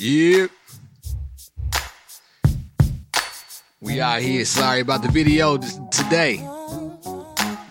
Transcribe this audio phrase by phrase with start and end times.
[0.00, 0.50] Yep.
[3.80, 4.44] We out here.
[4.44, 6.38] Sorry about the video today.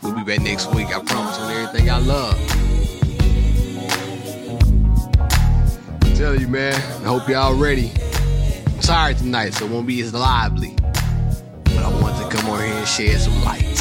[0.04, 0.88] We'll be back next week.
[0.88, 2.38] I promise on everything I love.
[6.02, 6.74] I'm telling you, man.
[6.74, 7.94] I hope y'all ready.
[8.66, 10.76] I'm tired tonight, so it won't be as lively.
[11.64, 13.77] But I want to come on here and shed some light.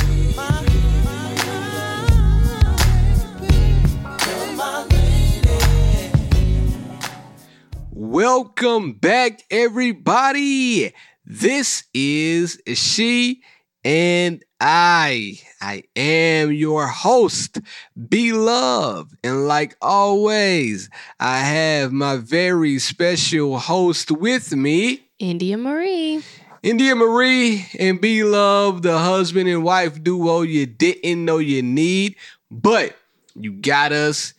[8.16, 10.94] Welcome back, everybody.
[11.26, 13.42] This is She
[13.84, 15.38] and I.
[15.60, 17.60] I am your host,
[18.08, 19.14] Beloved.
[19.22, 20.88] And like always,
[21.20, 26.22] I have my very special host with me, India Marie.
[26.62, 32.16] India Marie and Be Beloved, the husband and wife duo you didn't know you need,
[32.50, 32.96] but
[33.34, 34.32] you got us.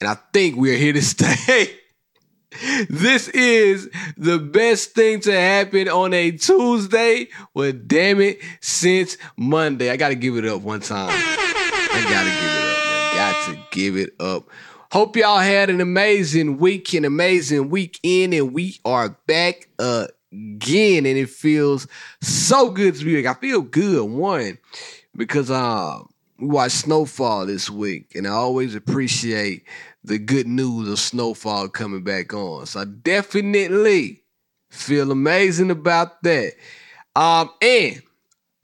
[0.00, 1.78] And I think we're here to stay.
[2.88, 7.28] This is the best thing to happen on a Tuesday.
[7.54, 9.90] Well, damn it, since Monday.
[9.90, 11.10] I gotta give it up one time.
[11.10, 12.84] I gotta give it up.
[12.84, 13.14] Man.
[13.14, 14.48] Got to give it up.
[14.90, 21.06] Hope y'all had an amazing week, an amazing weekend, and we are back again.
[21.06, 21.86] And it feels
[22.20, 23.36] so good to be back.
[23.36, 24.58] I feel good, one,
[25.16, 26.08] because um
[26.38, 29.64] we watched Snowfall this week, and I always appreciate
[30.04, 32.66] the good news of Snowfall coming back on.
[32.66, 34.22] So I definitely
[34.70, 36.54] feel amazing about that.
[37.14, 38.02] Um, and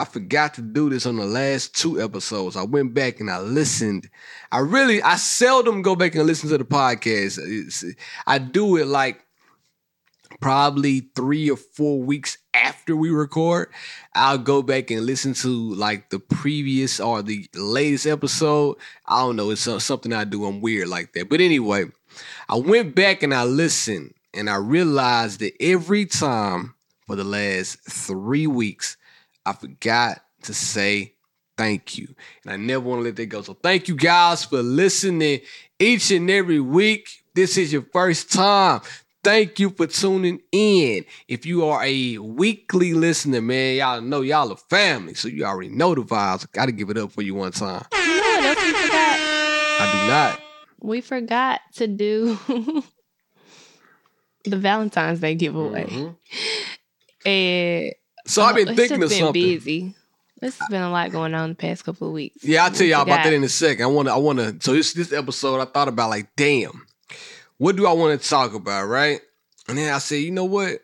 [0.01, 2.57] I forgot to do this on the last two episodes.
[2.57, 4.09] I went back and I listened.
[4.53, 7.39] I really, I seldom go back and listen to the podcast.
[7.43, 7.85] It's,
[8.27, 9.25] I do it like
[10.41, 13.69] probably three or four weeks after we record,
[14.15, 18.77] I'll go back and listen to like the previous or the latest episode.
[19.07, 20.45] I don't know, it's uh, something I do.
[20.45, 21.29] I'm weird like that.
[21.29, 21.87] But anyway,
[22.49, 26.75] I went back and I listened and I realized that every time
[27.07, 28.97] for the last three weeks,
[29.45, 31.15] I forgot to say
[31.57, 32.15] thank you.
[32.45, 33.43] And I never want to let that go.
[33.43, 35.41] So thank you guys for listening
[35.79, 37.09] each and every week.
[37.35, 38.81] This is your first time.
[39.29, 41.05] Thank you for tuning in.
[41.29, 45.69] If you are a weekly listener, man, y'all know y'all a family, so you already
[45.69, 46.51] know the vibes.
[46.53, 47.85] Got to give it up for you one time.
[47.91, 49.19] What else we forgot?
[49.81, 50.41] I do not.
[50.81, 52.39] We forgot to do
[54.45, 55.85] the Valentine's Day giveaway.
[55.85, 57.29] Mm-hmm.
[57.29, 57.93] And
[58.25, 59.33] So I've been thinking of been something.
[59.35, 59.95] busy.
[60.41, 62.43] It's been a lot going on the past couple of weeks.
[62.43, 63.85] Yeah, I'll tell y'all about that in a second.
[63.85, 64.15] I want to.
[64.15, 64.57] I want to.
[64.61, 66.87] So this this episode, I thought about like, damn,
[67.59, 69.21] what do I want to talk about, right?
[69.69, 70.81] And then I said, you know what?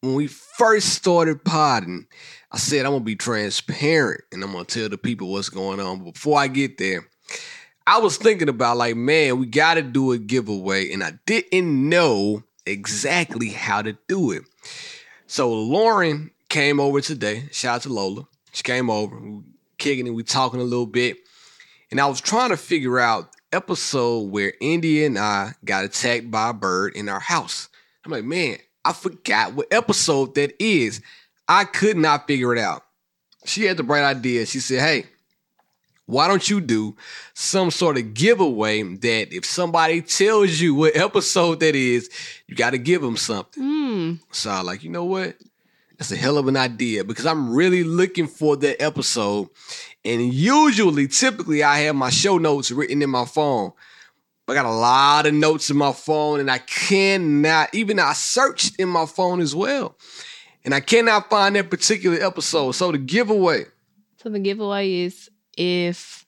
[0.00, 2.06] When we first started podding,
[2.50, 5.98] I said I'm gonna be transparent and I'm gonna tell the people what's going on.
[6.02, 7.06] But before I get there,
[7.86, 11.88] I was thinking about like, man, we got to do a giveaway, and I didn't
[11.88, 14.42] know exactly how to do it.
[15.26, 17.48] So Lauren came over today.
[17.52, 18.26] Shout out to Lola.
[18.52, 19.42] She came over, we
[19.78, 21.18] kicking and we talking a little bit.
[21.90, 26.50] And I was trying to figure out episode where India and I got attacked by
[26.50, 27.68] a bird in our house.
[28.04, 31.00] I'm like, man, I forgot what episode that is.
[31.48, 32.84] I could not figure it out.
[33.44, 34.46] She had the bright idea.
[34.46, 35.06] She said, hey,
[36.06, 36.96] why don't you do
[37.34, 42.10] some sort of giveaway that if somebody tells you what episode that is,
[42.46, 43.62] you got to give them something.
[43.62, 44.12] Hmm.
[44.32, 45.36] So I like, you know what?
[46.00, 49.50] That's a hell of an idea because I'm really looking for that episode.
[50.02, 53.72] And usually, typically, I have my show notes written in my phone.
[54.46, 58.14] But I got a lot of notes in my phone, and I cannot, even I
[58.14, 59.94] searched in my phone as well.
[60.64, 62.72] And I cannot find that particular episode.
[62.72, 63.66] So the giveaway.
[64.22, 65.28] So the giveaway is
[65.58, 66.24] if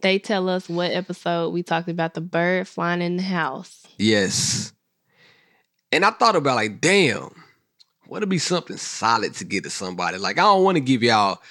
[0.00, 3.86] they tell us what episode we talked about the bird flying in the house.
[3.98, 4.72] Yes.
[5.92, 7.43] And I thought about like, damn,
[8.14, 10.18] what'd be something solid to get to somebody?
[10.18, 11.42] Like, I don't want to give y'all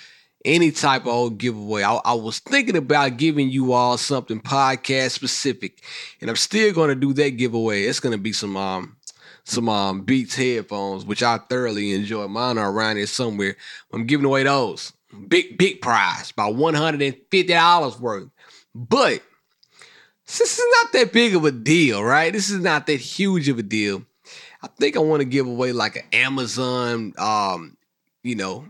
[0.46, 1.84] any type of giveaway.
[1.84, 5.84] I, I was thinking about giving you all something podcast specific,
[6.22, 7.84] and I'm still gonna do that giveaway.
[7.84, 8.95] It's gonna be some um
[9.44, 12.30] some um Beats headphones, which I thoroughly enjoy.
[12.30, 13.57] Mine are around here somewhere.
[13.92, 14.94] I'm giving away those.
[15.27, 18.30] Big, big prize, about $150 worth.
[18.74, 19.21] But
[20.25, 22.31] this is not that big of a deal, right?
[22.31, 24.06] This is not that huge of a deal.
[24.63, 27.77] I think I want to give away like an Amazon, um,
[28.24, 28.65] you know,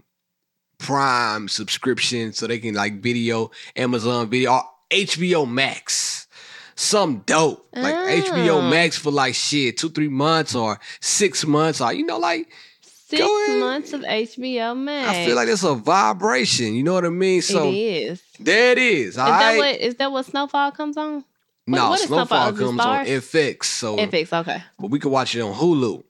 [0.79, 6.27] Prime subscription so they can like video Amazon video or HBO Max.
[6.75, 7.93] Some dope like
[8.25, 8.69] HBO Oh.
[8.69, 12.49] Max for like shit two three months or six months or you know like
[12.81, 13.21] Six
[13.59, 15.09] months of HBO Max.
[15.09, 16.73] I feel like it's a vibration.
[16.73, 17.43] You know what I mean?
[17.43, 18.23] So it is.
[18.39, 19.09] there it is.
[19.09, 19.57] Is that right.
[19.57, 21.23] what is that what Snowfall comes on?
[21.65, 21.99] What- no, what?
[21.99, 23.63] Snowfall comes on FX.
[23.65, 24.63] So FX, okay.
[24.79, 26.03] but we can watch it on Hulu.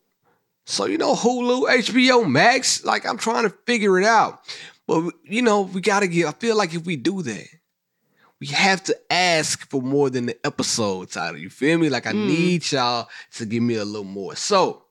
[0.65, 4.39] So you know Hulu, HBO Max, like I'm trying to figure it out.
[4.88, 7.47] But you know, we gotta get I feel like if we do that,
[8.39, 11.39] we have to ask for more than the episode title.
[11.39, 11.89] You feel me?
[11.89, 12.27] Like I Mm.
[12.27, 14.35] need y'all to give me a little more.
[14.35, 14.83] So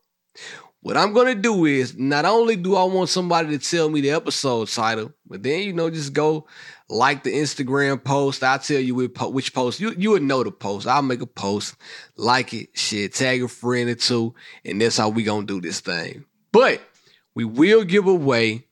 [0.81, 4.11] what I'm gonna do is not only do I want somebody to tell me the
[4.11, 6.47] episode title, but then you know just go
[6.93, 8.43] like the Instagram post.
[8.43, 10.87] I'll tell you which, post you you would know the post.
[10.87, 11.75] I'll make a post,
[12.17, 14.35] like it, shit, tag a friend or two,
[14.65, 16.25] and that's how we gonna do this thing.
[16.53, 16.81] But
[17.35, 18.67] we will give away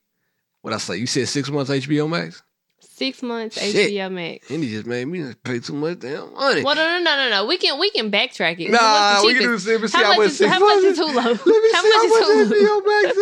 [0.61, 0.97] what I say.
[0.97, 2.43] You said six months HBO Max.
[2.79, 3.91] Six months Shit.
[3.91, 4.49] HBO Max.
[4.51, 6.63] And he just made me pay too much damn money.
[6.63, 7.45] Well, no, no, no, no, no.
[7.47, 8.69] We can we can backtrack it.
[8.69, 9.67] Nah, we can do cheapest?
[9.67, 11.15] let me see How how, much is- six how much is Hulu?
[11.15, 11.25] Let
[11.63, 12.61] me How see much is much Hulu?
[12.61, 13.17] HBO Max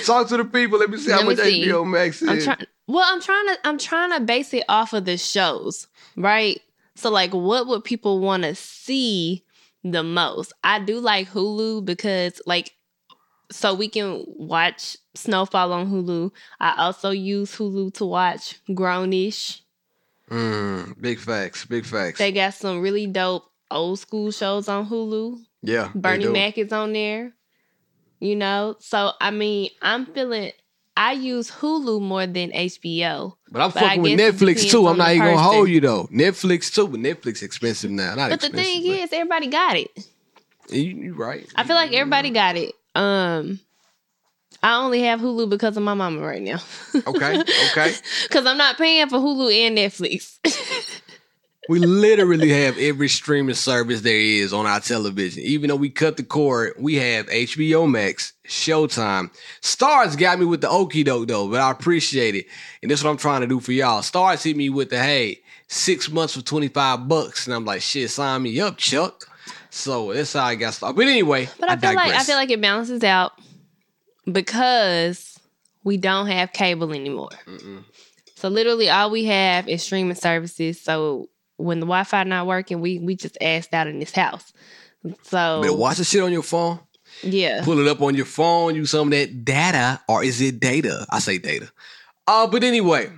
[0.00, 0.06] is.
[0.06, 0.78] Talk to the people.
[0.80, 1.66] Let me see how Let me much see.
[1.68, 2.28] HBO Max is.
[2.28, 2.66] I'm trying.
[2.88, 3.58] Well, I'm trying to.
[3.64, 5.86] I'm trying to base it off of the shows,
[6.16, 6.60] right?
[6.96, 9.44] So, like, what would people want to see
[9.84, 10.52] the most?
[10.64, 12.74] I do like Hulu because, like,
[13.50, 16.32] so we can watch Snowfall on Hulu.
[16.58, 19.60] I also use Hulu to watch Grownish.
[20.30, 21.66] Mm, big facts.
[21.66, 22.18] Big facts.
[22.18, 25.38] They got some really dope old school shows on Hulu.
[25.62, 25.90] yeah.
[25.94, 26.28] Bernie.
[26.28, 27.32] Mac is on there.
[28.20, 30.52] You know, so I mean, I'm feeling.
[30.98, 33.36] I use Hulu more than HBO.
[33.52, 34.88] But I'm But fucking with Netflix too.
[34.88, 36.08] I'm not even gonna hold you though.
[36.12, 38.16] Netflix too, but Netflix expensive now.
[38.16, 39.90] Not But the thing is, everybody got it.
[40.68, 41.46] you, you right.
[41.54, 42.74] I feel like everybody got it.
[42.96, 43.60] Um,
[44.60, 46.58] I only have Hulu because of my mama right now.
[47.06, 47.94] Okay, okay.
[48.24, 50.40] Because I'm not paying for Hulu and Netflix.
[51.68, 55.42] We literally have every streaming service there is on our television.
[55.42, 59.30] Even though we cut the cord, we have HBO Max, Showtime.
[59.60, 62.46] Starz got me with the okey doke though, but I appreciate it.
[62.82, 64.00] And that's what I'm trying to do for y'all.
[64.00, 67.46] Starz hit me with the hey, six months for 25 bucks.
[67.46, 69.28] And I'm like, shit, sign me up, Chuck.
[69.68, 70.96] So that's how I got started.
[70.96, 73.32] But anyway, but I, feel like I feel like it balances out
[74.30, 75.38] because
[75.84, 77.28] we don't have cable anymore.
[77.46, 77.84] Mm-mm.
[78.36, 80.80] So literally, all we have is streaming services.
[80.80, 81.28] So
[81.58, 84.52] when the Wi-Fi not working, we we just asked out in this house.
[85.22, 86.80] So Better watch the shit on your phone.
[87.22, 90.58] yeah, Pull it up on your phone, use some of that data, or is it
[90.60, 91.06] data?
[91.10, 91.70] I say data.
[92.26, 93.10] Uh, but anyway,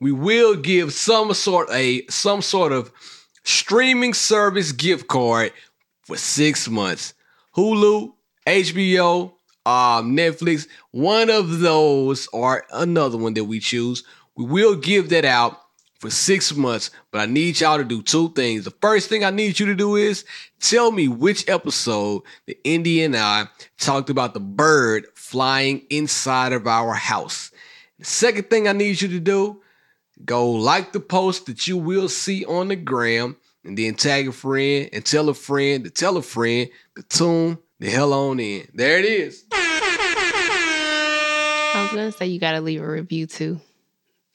[0.00, 2.90] we will give some sort a some sort of
[3.44, 5.52] streaming service gift card
[6.02, 7.14] for six months.
[7.56, 8.12] Hulu,
[8.46, 9.32] HBO,
[9.66, 14.04] um, Netflix, one of those or another one that we choose.
[14.36, 15.60] We will give that out
[15.98, 18.64] for six months, but I need y'all to do two things.
[18.64, 20.24] The first thing I need you to do is
[20.60, 23.48] tell me which episode the Indy and I
[23.78, 27.50] talked about the bird flying inside of our house.
[27.98, 29.60] The second thing I need you to do,
[30.24, 34.32] go like the post that you will see on the gram, and then tag a
[34.32, 38.68] friend and tell a friend to tell a friend to tune the hell on in.
[38.72, 39.44] There it is.
[41.72, 43.60] I was gonna say you got to leave a review too.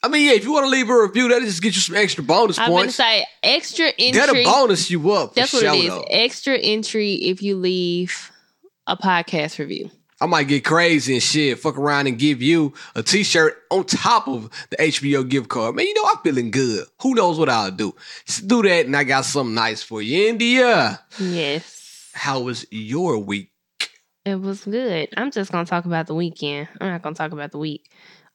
[0.06, 1.96] I mean, yeah, if you want to leave a review, that'll just get you some
[1.96, 2.70] extra bonus points.
[2.70, 4.12] I'm gonna say extra entry.
[4.20, 5.34] That'll bonus you up.
[5.34, 5.90] That's what it is.
[5.90, 6.06] though.
[6.10, 8.32] Extra entry if you leave
[8.86, 9.90] a podcast review.
[10.22, 14.30] I might get crazy and shit, fuck around and give you a t-shirt on top
[14.30, 15.76] of the HBO gift card.
[15.76, 16.86] Man, you know I'm feeling good.
[17.02, 17.94] Who knows what I'll do?
[18.26, 20.30] Just do that and I got something nice for you.
[20.30, 23.52] India, Yes, how was your week?
[24.24, 25.10] it was good.
[25.18, 26.70] I'm just gonna talk about the weekend.
[26.80, 27.90] I'm not gonna talk about the week.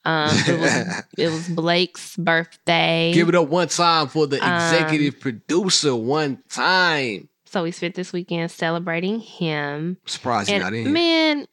[0.05, 3.13] Um, it was it was Blake's birthday.
[3.13, 7.29] Give it up one time for the Um, executive producer one time.
[7.45, 9.99] so we spent this weekend celebrating him.
[10.07, 11.47] Surprised you're not in man,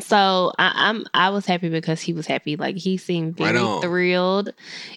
[0.00, 2.56] so I, I'm I was happy because he was happy.
[2.56, 3.80] Like he seemed very on.
[3.80, 4.52] thrilled,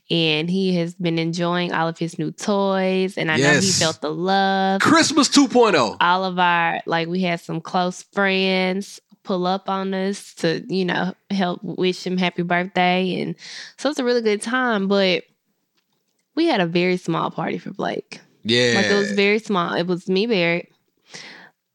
[0.10, 3.18] and he has been enjoying all of his new toys.
[3.18, 4.82] And I know he felt the love.
[4.82, 5.48] Christmas oh.
[5.48, 5.98] 2.0.
[6.02, 10.86] All of our like we had some close friends pull up on us to you
[10.86, 13.36] know help wish him happy birthday, and
[13.78, 14.88] so it's a really good time.
[14.88, 15.24] But
[16.36, 18.22] we had a very small party for Blake.
[18.44, 18.74] Yeah.
[18.76, 19.74] Like it was very small.
[19.74, 20.72] It was me, Barrett,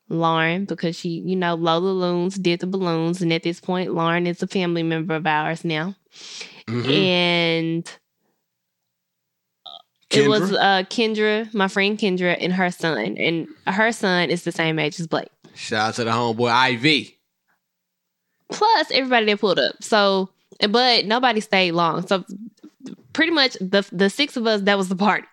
[0.09, 4.26] Lauren, because she, you know, Lola Loons did the balloons, and at this point, Lauren
[4.26, 5.94] is a family member of ours now.
[6.66, 6.90] Mhm.
[6.90, 7.99] And
[10.11, 10.56] it was Kendra?
[10.59, 14.99] uh Kendra, my friend Kendra, and her son, and her son is the same age
[14.99, 15.28] as Blake.
[15.54, 17.18] Shout out to the homeboy Ivy.
[18.52, 19.82] Plus everybody that pulled up.
[19.82, 20.30] So,
[20.68, 22.06] but nobody stayed long.
[22.06, 22.25] So,
[23.12, 25.26] pretty much the the six of us that was the party.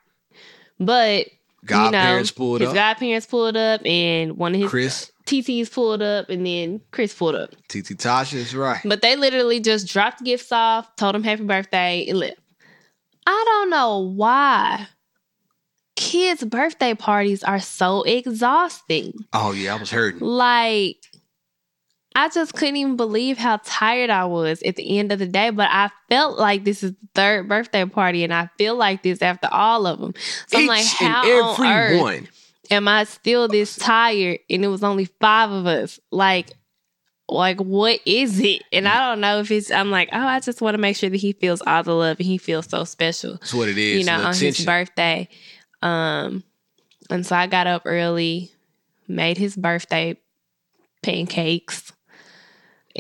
[0.80, 1.28] But
[1.66, 2.76] Godparents pulled his up.
[2.76, 7.36] godparents pulled up, and one of his Chris, TT's pulled up, and then Chris pulled
[7.36, 7.52] up.
[7.68, 8.80] TT Tasha is right.
[8.86, 12.40] But they literally just dropped gifts off, told him happy birthday, and left.
[13.28, 14.88] I don't know why
[15.96, 19.14] kids' birthday parties are so exhausting.
[19.34, 20.22] Oh yeah, I was hurting.
[20.22, 20.98] Like,
[22.16, 25.52] I just couldn't even believe how tired I was at the end of the day.
[25.52, 29.22] But I felt like this is the third birthday party, and I feel like this
[29.22, 30.14] after all of them.
[30.48, 32.28] So I'm like, Each how and on every earth one.
[32.72, 34.40] am I still this tired?
[34.50, 36.00] And it was only five of us.
[36.12, 36.52] Like,
[37.30, 38.64] like what is it?
[38.74, 39.70] And I don't know if it's.
[39.72, 42.18] I'm like, oh, I just want to make sure that he feels all the love
[42.18, 44.00] and he feels so special That's what it is.
[44.00, 45.30] you know, on his birthday.
[45.84, 46.44] Um,
[47.12, 48.52] and so I got up early,
[49.08, 50.18] made his birthday
[51.02, 51.92] pancakes,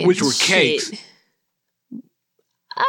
[0.08, 0.48] Which were shit.
[0.82, 0.91] cakes?
[2.77, 2.84] Uh,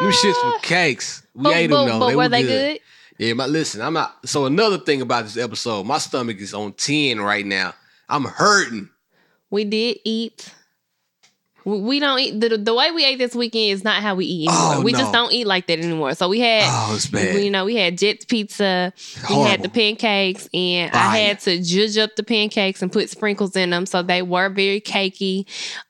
[0.00, 1.22] Them shits were cakes.
[1.34, 1.98] We but, ate but- them though.
[2.00, 2.48] but they were were they good.
[2.74, 2.80] good?
[3.18, 4.14] Yeah, but listen, I'm not.
[4.28, 7.72] So another thing about this episode, my stomach is on ten right now.
[8.08, 8.90] I'm hurting.
[9.50, 10.52] We did eat.
[11.66, 14.48] We don't eat the, the way we ate this weekend is not how we eat
[14.48, 14.74] anymore.
[14.76, 14.98] Oh, we no.
[14.98, 16.14] just don't eat like that anymore.
[16.14, 17.42] So we had Oh, it's bad.
[17.42, 18.92] You know, we had Jets pizza,
[19.28, 23.56] we had the pancakes, and I had to judge up the pancakes and put sprinkles
[23.56, 25.44] in them, so they were very cakey.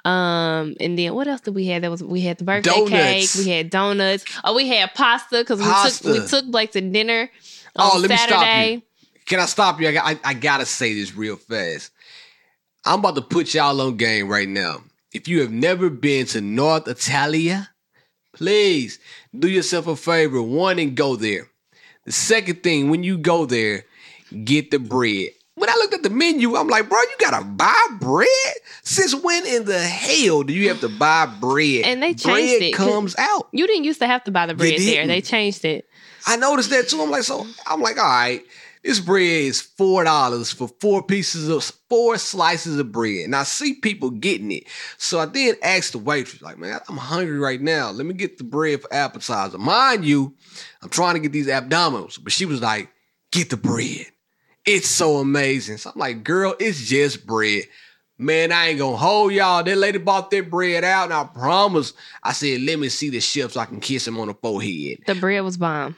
[0.06, 1.82] Um, and then what else did we have?
[1.82, 2.90] That was we had the birthday Donuts.
[3.36, 4.24] cake, we had donuts.
[4.44, 7.30] Oh, we had pasta because we took we took Blake to dinner
[7.76, 8.36] on Oh, let me stop you.
[8.46, 8.82] Saturday.
[9.26, 9.88] Can I stop you?
[9.88, 11.90] I, I, I gotta say this real fast.
[12.86, 14.78] I'm about to put y'all on game right now.
[15.16, 17.70] If you have never been to North Italia,
[18.34, 18.98] please
[19.34, 20.42] do yourself a favor.
[20.42, 21.48] One and go there.
[22.04, 23.86] The second thing, when you go there,
[24.44, 25.28] get the bread.
[25.54, 28.28] When I looked at the menu, I'm like, bro, you gotta buy bread?
[28.82, 31.86] Since when in the hell do you have to buy bread?
[31.86, 33.48] And they changed bread it, comes out.
[33.52, 35.06] You didn't used to have to buy the bread there.
[35.06, 35.88] They changed it.
[36.26, 37.00] I noticed that too.
[37.00, 38.42] I'm like, so I'm like, all right,
[38.86, 43.42] this bread is four dollars for four pieces of four slices of bread, and I
[43.42, 44.68] see people getting it.
[44.96, 47.90] So I then asked the waitress, like, man, I'm hungry right now.
[47.90, 49.58] Let me get the bread for appetizer.
[49.58, 50.36] Mind you,
[50.82, 52.88] I'm trying to get these abdominals, but she was like,
[53.32, 54.06] get the bread.
[54.64, 55.78] It's so amazing.
[55.78, 57.64] So I'm like, girl, it's just bread.
[58.18, 59.64] Man, I ain't gonna hold y'all.
[59.64, 61.92] That lady bought that bread out, and I promise.
[62.22, 64.98] I said, let me see the chef so I can kiss him on the forehead.
[65.08, 65.96] The bread was bomb.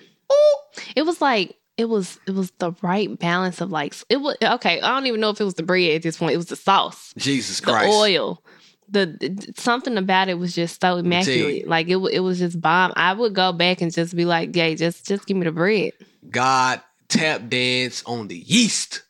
[0.96, 4.80] It was like it was it was the right balance of like it was okay.
[4.80, 6.34] I don't even know if it was the bread at this point.
[6.34, 7.88] It was the sauce, Jesus the Christ.
[7.88, 8.42] oil,
[8.88, 11.66] the, the- something about it was just so immaculate.
[11.68, 12.92] Like it it was just bomb.
[12.96, 15.92] I would go back and just be like, "Yay, just just give me the bread."
[16.28, 19.02] God tap dance on the yeast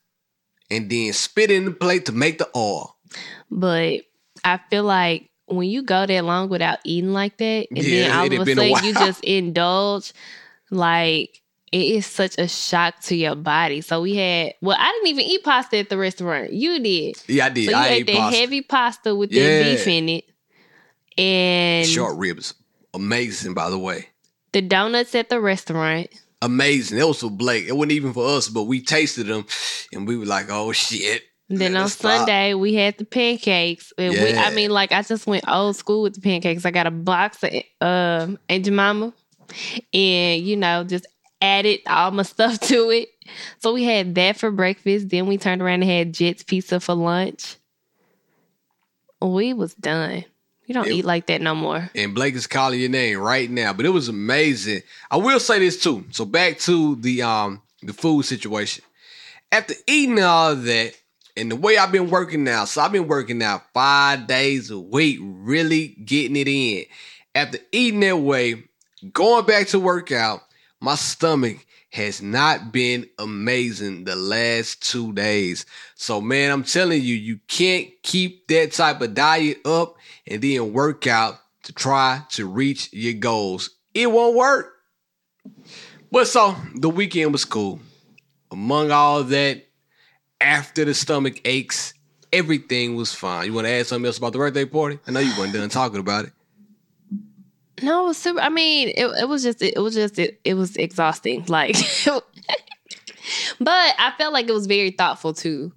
[0.70, 2.96] and then spit in the plate to make the oil.
[3.50, 4.02] But
[4.44, 8.12] I feel like when you go that long without eating like that, and Yeah, then
[8.12, 10.12] all of a been a sudden you just indulge,
[10.70, 13.80] like it is such a shock to your body.
[13.80, 16.52] So we had, well, I didn't even eat pasta at the restaurant.
[16.52, 17.16] You did.
[17.26, 17.64] Yeah, I did.
[17.66, 18.38] So you I ate that pasta.
[18.38, 19.58] heavy pasta with Yeah.
[19.58, 20.24] the beef in it,
[21.16, 22.54] and Short ribs.
[22.94, 24.08] Amazing, by the way.
[24.52, 26.08] the donuts at the restaurant.
[26.40, 26.98] Amazing.
[26.98, 27.66] It was for Blake.
[27.68, 29.44] It wasn't even for us, but we tasted them
[29.92, 31.22] and we were like, oh shit.
[31.50, 31.88] Then Yeah, on.
[31.88, 33.92] Sunday we had the pancakes.
[33.98, 34.42] And we, Yeah.
[34.46, 36.64] I mean, like I just went old school with the pancakes.
[36.64, 39.12] I got a box of um Aunt Jemima,
[39.92, 41.06] and you know just
[41.40, 43.08] added all my stuff to it.
[43.58, 45.08] So we had that for breakfast.
[45.10, 47.56] Then we turned around and had Jets pizza for lunch.
[49.20, 50.24] We was done.
[50.66, 51.90] You don't It- eat like that no more.
[51.94, 53.72] And Blake is calling your name right now.
[53.72, 54.82] But it was amazing.
[55.10, 56.04] I will say this too.
[56.10, 58.84] So back to the um the food situation.
[59.50, 60.94] After eating all of that,
[61.36, 64.78] and the way I've been working now, so I've been working out five days a
[64.78, 66.84] week, really getting it in.
[67.34, 68.64] After eating that way,
[69.12, 70.42] going back to workout,
[70.80, 75.64] my stomach has not been amazing the last two days.
[75.94, 80.72] So, man, I'm telling you, you can't keep that type of diet up and then
[80.72, 83.70] work out to try to reach your goals.
[83.94, 84.74] It won't work.
[86.10, 87.80] But so the weekend was cool.
[88.50, 89.66] Among all that,
[90.40, 91.94] after the stomach aches,
[92.32, 93.46] everything was fine.
[93.46, 94.98] You want to add something else about the birthday party?
[95.06, 96.32] I know you weren't done talking about it.
[97.82, 98.40] No, it was super.
[98.40, 101.44] I mean, it, it was just it, was just it, it was exhausting.
[101.48, 102.22] Like, but
[103.98, 105.72] I felt like it was very thoughtful too.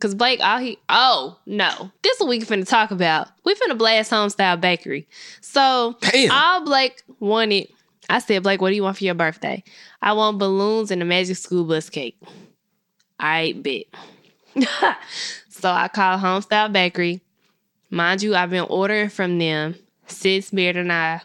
[0.00, 3.28] Cause Blake, all he oh no, this is what we finna talk about.
[3.44, 5.08] We finna blast homestyle bakery.
[5.40, 6.32] So Damn.
[6.32, 7.68] all Blake wanted,
[8.10, 9.62] I said, Blake, what do you want for your birthday?
[10.02, 12.20] I want balloons and a magic school bus cake.
[13.20, 13.84] I bet.
[15.48, 17.20] so I called Homestyle Bakery.
[17.88, 19.76] Mind you, I've been ordering from them
[20.06, 21.20] since Beard and I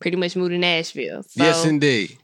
[0.00, 1.22] pretty much moved to Nashville.
[1.22, 2.16] So yes, indeed.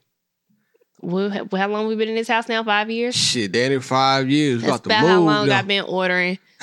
[1.01, 2.63] well, how long we been in this house now?
[2.65, 3.15] Five years.
[3.15, 4.63] Shit, that in five years.
[4.63, 5.11] That's about about move.
[5.11, 5.59] how long now.
[5.59, 6.39] I've been ordering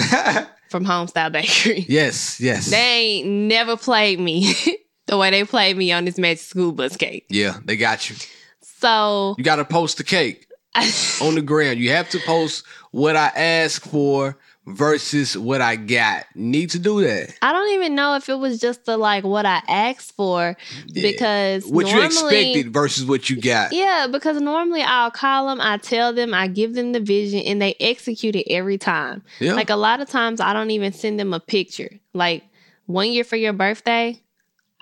[0.69, 1.85] from Homestyle Bakery.
[1.87, 2.69] yes, yes.
[2.69, 4.53] They ain't never played me
[5.07, 7.25] the way they played me on this Magic School Bus cake.
[7.29, 8.15] yeah, they got you.
[8.61, 10.43] So You got to post the cake.
[11.23, 11.79] on the ground.
[11.79, 16.25] You have to post what I ask for versus what I got.
[16.35, 17.33] Need to do that.
[17.41, 20.57] I don't even know if it was just the like what I asked for
[20.87, 21.01] Yeah.
[21.09, 23.71] because What normally, you expected versus what you got.
[23.71, 27.61] Yeah, because normally I'll call them, I tell them, I give them the vision, and
[27.61, 29.23] they execute it every time.
[29.39, 29.53] Yeah.
[29.53, 31.89] Like a lot of times, I don't even send them a picture.
[32.13, 32.43] Like
[32.85, 34.21] one year for your birthday,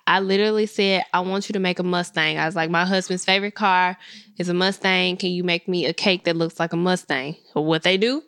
[0.08, 2.38] I literally said, I want you to make a Mustang.
[2.38, 3.98] I was like, my husband's favorite car
[4.38, 5.18] is a Mustang.
[5.18, 7.36] Can you make me a cake that looks like a Mustang?
[7.54, 8.22] What they do,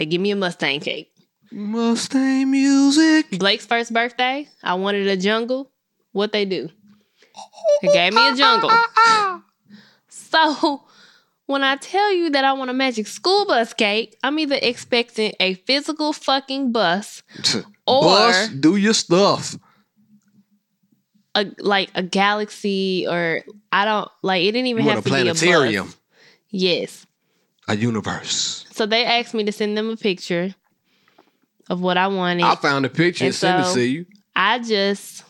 [0.00, 1.12] they give me a Mustang cake.
[1.52, 3.38] Mustang music.
[3.38, 5.70] Blake's first birthday, I wanted a jungle.
[6.12, 6.70] What they do?
[7.82, 8.70] They gave me a jungle.
[10.08, 10.84] So
[11.44, 15.34] when I tell you that I want a magic school bus cake, I'm either expecting
[15.38, 17.22] a physical fucking bus
[17.86, 19.56] Or- Bus, do your stuff.
[21.34, 25.10] a like a galaxy or I don't like it didn't even You have a to
[25.10, 25.96] be a planetarium, bus.
[26.50, 27.06] Yes.
[27.70, 28.66] A universe.
[28.72, 30.54] So they asked me to send them a picture
[31.68, 32.42] of what I wanted.
[32.44, 34.06] I found a picture and And sent it to you.
[34.34, 35.24] I just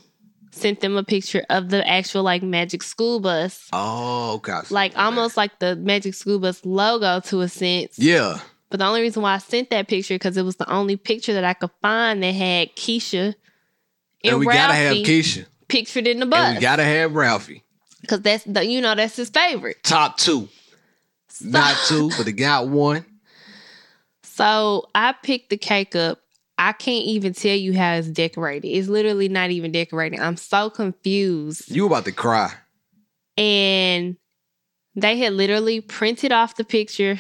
[0.52, 3.68] sent them a picture of the actual like magic school bus.
[3.73, 4.61] Oh, okay.
[4.70, 7.99] Like almost like the magic school bus logo to a sense.
[7.99, 8.38] Yeah.
[8.70, 11.35] But the only reason why I sent that picture because it was the only picture
[11.35, 13.35] that I could find that had Keesha
[14.25, 15.47] and, And we gotta have Ralphie Keesha.
[15.68, 17.64] pictured in the And bus we gotta have Ralphie.
[18.00, 19.82] because that's the you know that's his favorite.
[19.82, 20.49] Top two.
[21.44, 23.04] Not two, but they got one.
[24.23, 26.20] So I picked the cake up.
[26.59, 28.68] I can't even tell you how it's decorated.
[28.68, 30.20] It's literally not even decorated.
[30.20, 31.70] I'm so confused.
[31.70, 32.52] You about to cry.
[33.38, 34.16] And
[34.94, 37.18] they had literally printed off the picture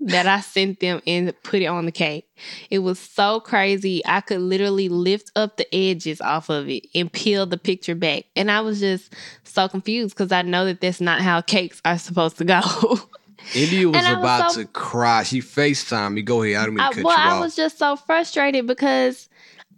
[0.00, 2.26] that I sent them and put it on the cake.
[2.70, 4.02] It was so crazy.
[4.04, 8.24] I could literally lift up the edges off of it and peel the picture back.
[8.34, 9.14] And I was just
[9.44, 12.60] so confused because I know that that's not how cakes are supposed to go.
[13.54, 15.22] India was And was about so- to cry.
[15.22, 16.22] She FaceTime me.
[16.22, 16.56] Go ahead.
[16.56, 19.28] I don't mean to I, cut well, you I was just so frustrated because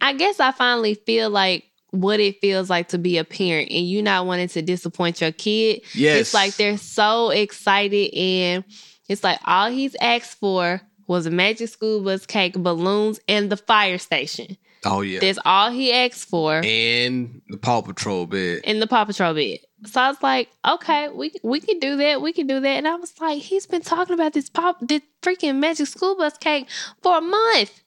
[0.01, 3.87] I guess I finally feel like what it feels like to be a parent and
[3.87, 5.81] you not wanting to disappoint your kid.
[5.93, 6.19] yes.
[6.19, 8.63] It's like they're so excited and
[9.07, 13.55] it's like all he's asked for was a magic school bus cake, balloons, and the
[13.57, 14.57] fire station.
[14.83, 15.19] Oh yeah.
[15.19, 18.61] That's all he asked for and the Paw Patrol bed.
[18.65, 19.59] in the Paw Patrol bed.
[19.85, 22.21] So I was like, okay, we we can do that.
[22.21, 22.77] We can do that.
[22.77, 26.37] And I was like, he's been talking about this pop this freaking magic school bus
[26.37, 26.67] cake
[27.01, 27.83] for a month.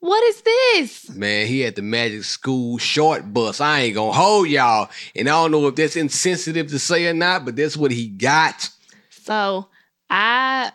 [0.00, 1.10] What is this?
[1.10, 3.60] Man, he had the magic school short bus.
[3.60, 4.90] I ain't gonna hold y'all.
[5.16, 8.08] And I don't know if that's insensitive to say or not, but that's what he
[8.08, 8.70] got.
[9.10, 9.66] So
[10.08, 10.70] I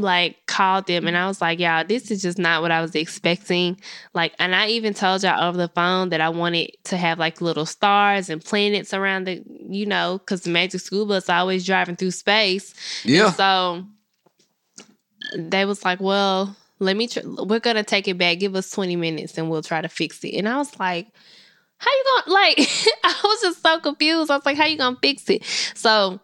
[0.00, 2.94] like called them and I was like, y'all, this is just not what I was
[2.94, 3.78] expecting.
[4.14, 7.40] Like, and I even told y'all over the phone that I wanted to have like
[7.40, 11.96] little stars and planets around the, you know, because the Magic School Bus always driving
[11.96, 12.74] through space.
[13.04, 13.26] Yeah.
[13.26, 13.86] And so
[15.36, 18.38] they was like, well, let me, tr- we're going to take it back.
[18.38, 20.36] Give us 20 minutes and we'll try to fix it.
[20.36, 21.08] And I was like,
[21.78, 22.68] how you going to, like,
[23.04, 24.30] I was just so confused.
[24.30, 25.44] I was like, how you going to fix it?
[25.74, 26.20] So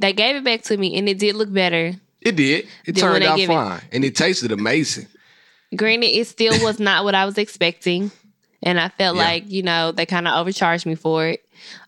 [0.00, 1.94] they gave it back to me and it did look better.
[2.22, 2.66] It did.
[2.84, 3.80] It Then turned out give it- fine.
[3.92, 5.06] And it tasted amazing.
[5.76, 8.10] Granted, it still was not what I was expecting.
[8.62, 9.22] And I felt Yeah.
[9.24, 11.42] like, you know, they kind of overcharged me for it.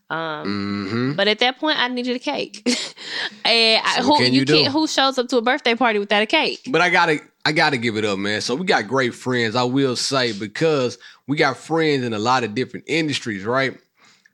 [0.09, 2.61] Um, hmm But at that point, I needed a cake.
[3.45, 6.21] and I, who, can you, you can't, who shows up to a birthday party without
[6.21, 6.61] a cake?
[6.69, 8.41] But I gotta I gotta give it up, man.
[8.41, 12.43] So we got great friends, I will say, because we got friends in a lot
[12.43, 13.77] of different industries, right?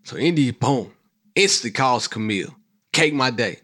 [0.04, 0.92] So Indy, boom,
[1.36, 2.54] instantly calls Camille.
[2.94, 3.60] Cake my day.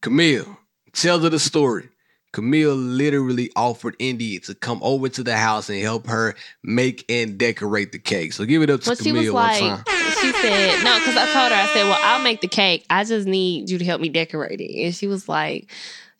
[0.00, 0.56] Camille
[0.94, 1.88] tells her the story.
[2.32, 7.38] Camille literally offered Indy to come over to the house and help her make and
[7.38, 8.32] decorate the cake.
[8.32, 9.84] So give it up to Well, she was Camille one like, time.
[10.20, 12.86] she said, no, because I told her, I said, well, I'll make the cake.
[12.90, 14.84] I just need you to help me decorate it.
[14.84, 15.70] And she was like,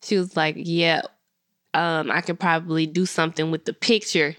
[0.02, 1.02] she was like, yeah,
[1.72, 4.37] um, I could probably do something with the picture,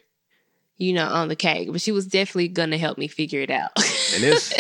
[0.78, 1.70] you know, on the cake.
[1.74, 3.72] But she was definitely gonna help me figure it out.
[4.16, 4.54] And it's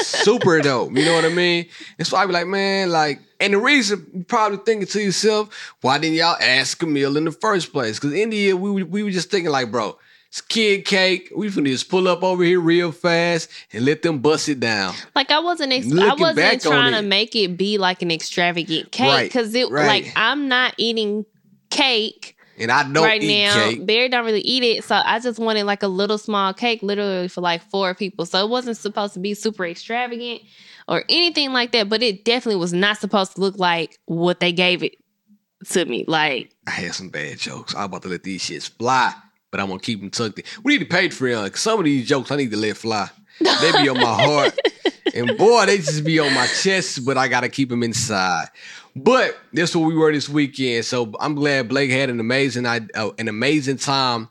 [0.00, 0.96] super dope.
[0.96, 1.66] You know what I mean?
[1.98, 5.74] And so I be like, man, like, and the reason you probably thinking to yourself,
[5.80, 7.98] why didn't y'all ask Camille in the first place?
[7.98, 9.96] Because in the end, we, we were just thinking like, bro,
[10.28, 11.32] it's kid cake.
[11.34, 14.94] We finna just pull up over here real fast and let them bust it down.
[15.14, 18.92] Like I wasn't, ex- I wasn't trying it- to make it be like an extravagant
[18.92, 19.86] cake Right, because it, right.
[20.04, 21.24] like, I'm not eating
[21.70, 23.54] cake And I don't right eat now.
[23.54, 23.86] cake.
[23.86, 27.28] Barry don't really eat it, so I just wanted like a little small cake, literally
[27.28, 28.26] for like four people.
[28.26, 30.42] So it wasn't supposed to be super extravagant
[30.88, 34.52] or anything like that, but it definitely was not supposed to look like what they
[34.52, 34.96] gave it
[35.68, 36.04] to me.
[36.08, 37.74] Like, I had some bad jokes.
[37.74, 39.12] I'm about to let these shits fly,
[39.50, 40.44] but I'm gonna keep them tucked in.
[40.64, 43.08] We need to pay Patreon because some of these jokes I need to let fly.
[43.38, 44.58] They be on my heart.
[45.14, 48.48] And boy, they just be on my chest, but I gotta keep them inside.
[48.96, 50.84] But this is what we were this weekend.
[50.84, 52.80] So I'm glad Blake had an amazing uh,
[53.18, 54.28] an amazing time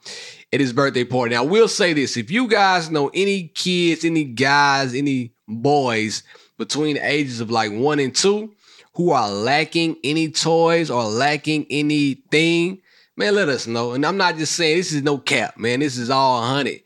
[0.51, 1.35] at his birthday party.
[1.35, 6.23] Now, I will say this: if you guys know any kids, any guys, any boys
[6.57, 8.53] between the ages of like one and two
[8.93, 12.81] who are lacking any toys or lacking anything,
[13.15, 13.93] man, let us know.
[13.93, 15.79] And I'm not just saying this is no cap, man.
[15.79, 16.81] This is all hunted.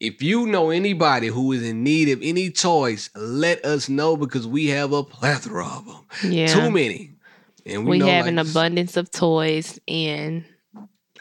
[0.00, 4.46] If you know anybody who is in need of any toys, let us know because
[4.46, 6.30] we have a plethora of them.
[6.30, 6.48] Yeah.
[6.48, 7.12] Too many.
[7.64, 10.44] And we, we have like, an abundance of toys and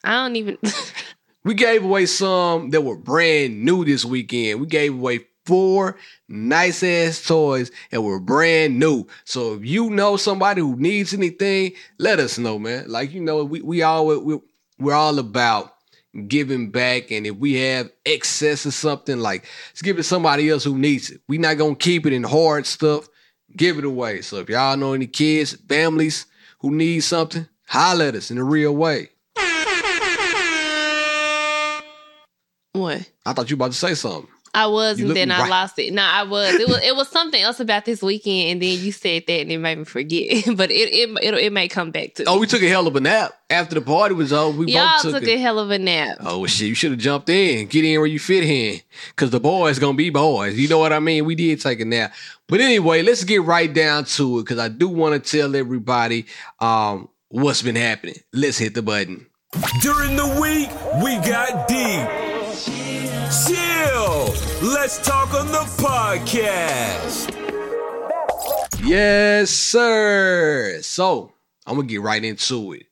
[0.03, 0.57] I don't even
[1.45, 4.61] We gave away some that were brand new this weekend.
[4.61, 9.05] We gave away four nice ass toys that were brand new.
[9.25, 12.85] So if you know somebody who needs anything, let us know, man.
[12.87, 14.39] Like you know, we we all we,
[14.79, 15.73] we're all about
[16.27, 20.49] giving back, and if we have excess of something, like let's give it to somebody
[20.49, 21.21] else who needs it.
[21.27, 23.07] We're not gonna keep it in hard stuff.
[23.55, 24.21] Give it away.
[24.21, 26.25] So if y'all know any kids, families
[26.59, 29.09] who need something, holler at us in a real way.
[32.73, 33.07] What?
[33.23, 34.32] I thought you were about to say something.
[34.55, 35.49] I was, you and then I right.
[35.49, 35.91] lost it.
[35.93, 36.53] No, I was.
[36.53, 36.79] It was.
[36.83, 39.79] It was something else about this weekend, and then you said that, and it made
[39.79, 40.45] me forget.
[40.55, 42.25] but it it it, it may come back to.
[42.25, 44.59] Oh, we took a hell of a nap after the party was over.
[44.59, 46.17] We Y'all both took, took a, a hell of a nap.
[46.19, 46.67] Oh shit!
[46.67, 49.97] You should have jumped in, get in where you fit in, because the boys gonna
[49.97, 50.55] be boys.
[50.55, 51.25] You know what I mean?
[51.25, 52.13] We did take a nap,
[52.47, 56.27] but anyway, let's get right down to it because I do want to tell everybody
[56.59, 58.17] um, what's been happening.
[58.31, 59.25] Let's hit the button.
[59.81, 60.69] During the week,
[61.03, 62.22] we got deep.
[64.63, 64.71] Chill.
[64.71, 67.31] Let's talk on the podcast.
[68.83, 70.79] Yes, sir.
[70.81, 71.33] So
[71.65, 72.85] I'm gonna get right into it.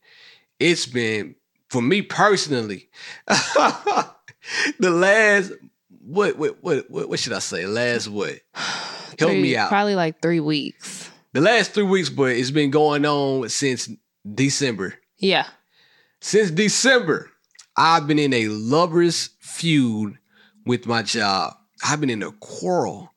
[0.59, 1.35] It's been
[1.69, 2.89] for me personally,
[3.27, 4.11] the
[4.79, 5.51] last
[6.05, 7.65] what what what what should I say?
[7.65, 8.39] Last what?
[8.53, 9.69] Help three, me out.
[9.69, 11.09] Probably like three weeks.
[11.33, 13.89] The last three weeks, but it's been going on since
[14.33, 14.95] December.
[15.17, 15.47] Yeah.
[16.19, 17.29] Since December,
[17.77, 20.17] I've been in a lover's feud
[20.65, 21.60] with my job.
[21.83, 23.11] I've been in a quarrel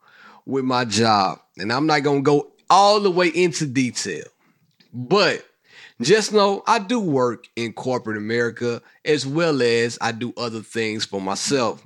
[0.46, 4.24] with my job, and I'm not gonna go all the way into detail,
[4.92, 5.44] but
[6.00, 11.04] just know I do work in corporate America as well as I do other things
[11.04, 11.84] for myself.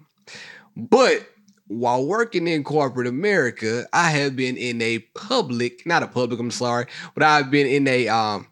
[0.77, 1.29] But
[1.67, 6.51] while working in corporate America, I have been in a public, not a public, I'm
[6.51, 8.47] sorry, but I've been in a um,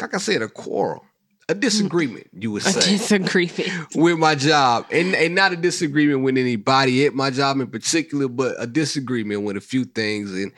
[0.00, 1.04] like I said, a quarrel
[1.50, 2.78] a disagreement, you would say.
[2.78, 3.94] A disagreement.
[3.96, 4.86] With my job.
[4.92, 9.42] And, and not a disagreement with anybody at my job in particular, but a disagreement
[9.42, 10.52] with a few things and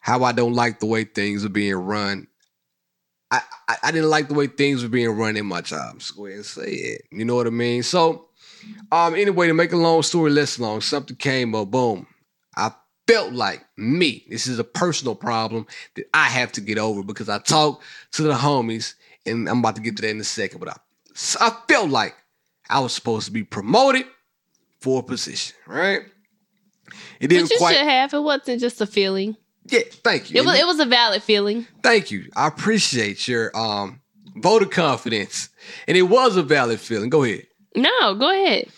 [0.00, 2.28] how I don't like the way things are being run.
[3.30, 6.00] I, I, I didn't like the way things were being run in my job.
[6.00, 7.02] So go ahead and say it.
[7.12, 7.82] You know what I mean?
[7.82, 8.28] So,
[8.90, 12.06] um, anyway, to make a long story less long, something came up, boom.
[12.56, 12.72] I
[13.06, 15.66] felt like me, this is a personal problem
[15.96, 18.94] that I have to get over because I talked to the homies
[19.26, 20.60] and I'm about to get to that in a second.
[20.60, 20.76] But I,
[21.40, 22.14] I felt like
[22.68, 24.04] I was supposed to be promoted
[24.80, 26.00] for a position, right?
[27.20, 27.76] It didn't Which you quite.
[27.76, 28.12] should have.
[28.12, 29.36] It wasn't just a feeling.
[29.66, 30.40] Yeah, thank you.
[30.40, 30.58] It was.
[30.58, 31.66] It was a valid feeling.
[31.82, 32.30] Thank you.
[32.34, 34.00] I appreciate your um
[34.36, 35.48] vote of confidence,
[35.86, 37.10] and it was a valid feeling.
[37.10, 37.46] Go ahead.
[37.76, 38.68] No, go ahead.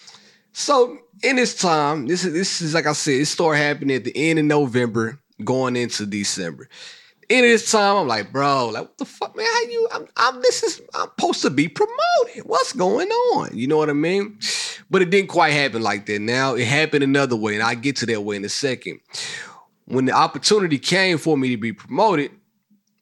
[0.53, 4.05] So in this time, this is this is like I said, it started happening at
[4.05, 6.69] the end of November, going into December
[7.29, 9.47] in this time, I'm like, bro, like what the fuck, man?
[9.47, 9.89] How you?
[9.93, 12.45] I'm, I'm this is I'm supposed to be promoted.
[12.45, 13.57] What's going on?
[13.57, 14.39] You know what I mean?
[14.91, 16.21] But it didn't quite happen like that.
[16.21, 19.01] Now it happened another way, and I get to that way in a second.
[19.87, 22.31] When the opportunity came for me to be promoted,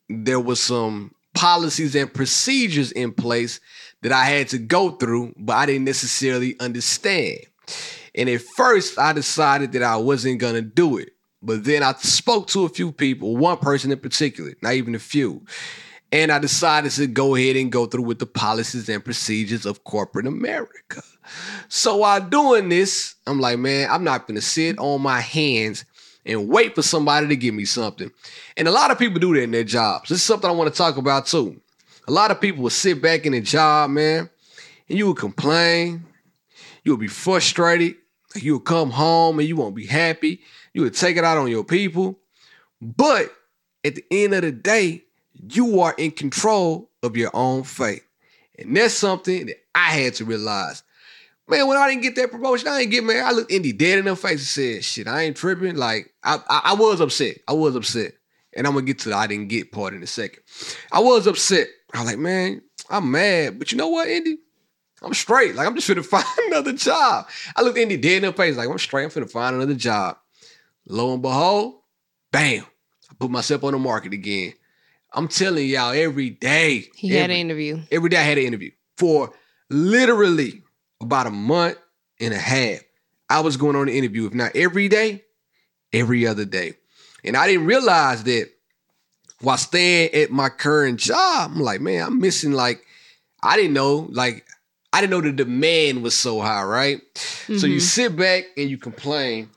[0.09, 3.61] there was some policies and procedures in place
[4.03, 7.39] that I had to go through, but I didn't necessarily understand.
[8.15, 11.11] And at first, I decided that I wasn't gonna do it.
[11.43, 15.01] But then I spoke to a few people, one person in particular, not even a
[15.01, 15.45] few.
[16.13, 19.83] And I decided to go ahead and go through with the policies and procedures of
[19.85, 21.03] corporate America.
[21.69, 25.85] So while doing this, I'm like, man, I'm not gonna sit on my hands
[26.27, 28.11] and wait for somebody to give me something.
[28.57, 30.09] And a lot of people do that in their jobs.
[30.09, 31.61] This is something I want to talk about too.
[32.07, 34.29] A lot of people will sit back in a job, man,
[34.89, 36.05] and you will complain,
[36.85, 37.97] you will be frustrated,
[38.37, 40.41] you will come home and you won't be happy
[40.75, 42.19] you would take it out on your people.
[42.81, 43.33] But
[43.85, 45.05] at the end of the day,
[45.49, 48.03] you are in control of your own fate.
[48.59, 50.83] And that's something that I had to realize.
[51.49, 53.25] Man, when I didn't get that promotion, I didn't get man.
[53.25, 55.77] I looked Indy dead in the face and said, shit, I ain't tripping.
[55.77, 57.39] Like, I, I, I was upset.
[57.49, 58.13] I was upset.
[58.55, 60.43] And I'm gonna get to the I didn't get part in a second.
[60.93, 61.69] I was upset.
[61.95, 63.59] I was like, man, I'm mad.
[63.59, 64.39] But you know what, Indy?
[65.03, 65.55] I'm straight.
[65.55, 67.29] Like, I'm just finna find another job.
[67.57, 69.05] I looked Indy dead in the face, like, I'm straight.
[69.05, 70.19] I'm finna find another job.
[70.87, 71.81] Lo and behold,
[72.31, 72.65] Bam.
[73.11, 74.55] I put myself on the market again.
[75.13, 77.83] I'm telling y'all every day he had an interview.
[77.91, 79.33] Every day I had an interview for
[79.69, 80.63] literally
[81.01, 81.77] about a month
[82.21, 82.81] and a half.
[83.29, 85.23] I was going on an interview, if not every day,
[85.93, 86.75] every other day.
[87.25, 88.51] And I didn't realize that
[89.41, 92.85] while staying at my current job, I'm like, man, I'm missing like,
[93.43, 94.47] I didn't know, like,
[94.93, 97.01] I didn't know the demand was so high, right?
[97.47, 97.83] So you Mhm.
[97.83, 99.51] sit back and you complain.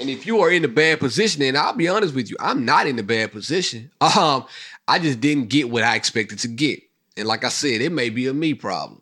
[0.00, 2.64] And if you are in a bad position, and I'll be honest with you, I'm
[2.64, 3.90] not in a bad position.
[4.00, 4.46] Um,
[4.88, 6.80] I just didn't get what I expected to get.
[7.16, 9.00] And like I said, it may be a me problem.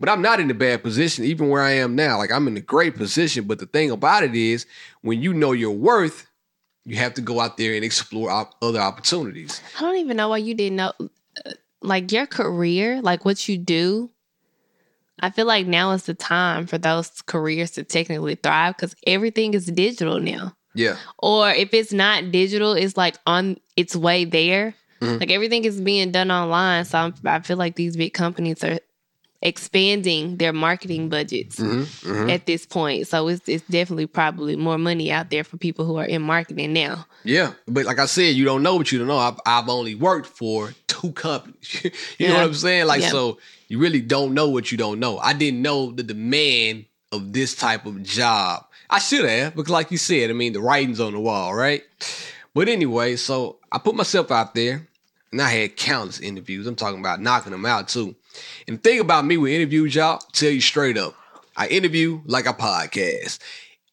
[0.00, 2.16] But I'm not in a bad position, even where I am now.
[2.16, 3.44] Like I'm in a great position.
[3.44, 4.64] But the thing about it is,
[5.02, 6.26] when you know your worth,
[6.86, 9.60] you have to go out there and explore op- other opportunities.
[9.76, 10.92] I don't even know why you didn't know.
[10.98, 11.50] uh,
[11.82, 14.10] Like your career, like what you do.
[15.20, 19.54] I feel like now is the time for those careers to technically thrive because everything
[19.54, 20.54] is digital now.
[20.74, 20.96] Yeah.
[21.18, 24.74] Or if it's not digital, it's like on its way there.
[25.00, 25.20] Mhm.
[25.20, 26.84] Like everything is being done online.
[26.84, 28.78] So I'm, I feel like these big companies are
[29.40, 33.06] expanding their marketing budgets hmm hmm at this point.
[33.06, 36.72] So it's, it's definitely probably more money out there for people who are in marketing
[36.72, 37.06] now.
[37.24, 37.52] Yeah.
[37.66, 39.16] But like I said, you don't know what you don't know.
[39.18, 41.84] I've, I've only worked for two companies.
[42.18, 42.86] you know what I'm saying?
[42.86, 43.10] Like, Yeah.
[43.10, 45.18] so you really don't know what you don't know.
[45.18, 48.64] I didn't know the demand of this type of job.
[48.90, 51.82] I should have, because like you said, I mean, the writing's on the wall, right?
[52.54, 54.86] But anyway, so I put myself out there
[55.30, 56.66] and I had countless interviews.
[56.66, 58.16] I'm talking about knocking them out too.
[58.66, 61.14] And thing about me with interviews, y'all, tell you straight up,
[61.56, 63.38] I interview like a podcast.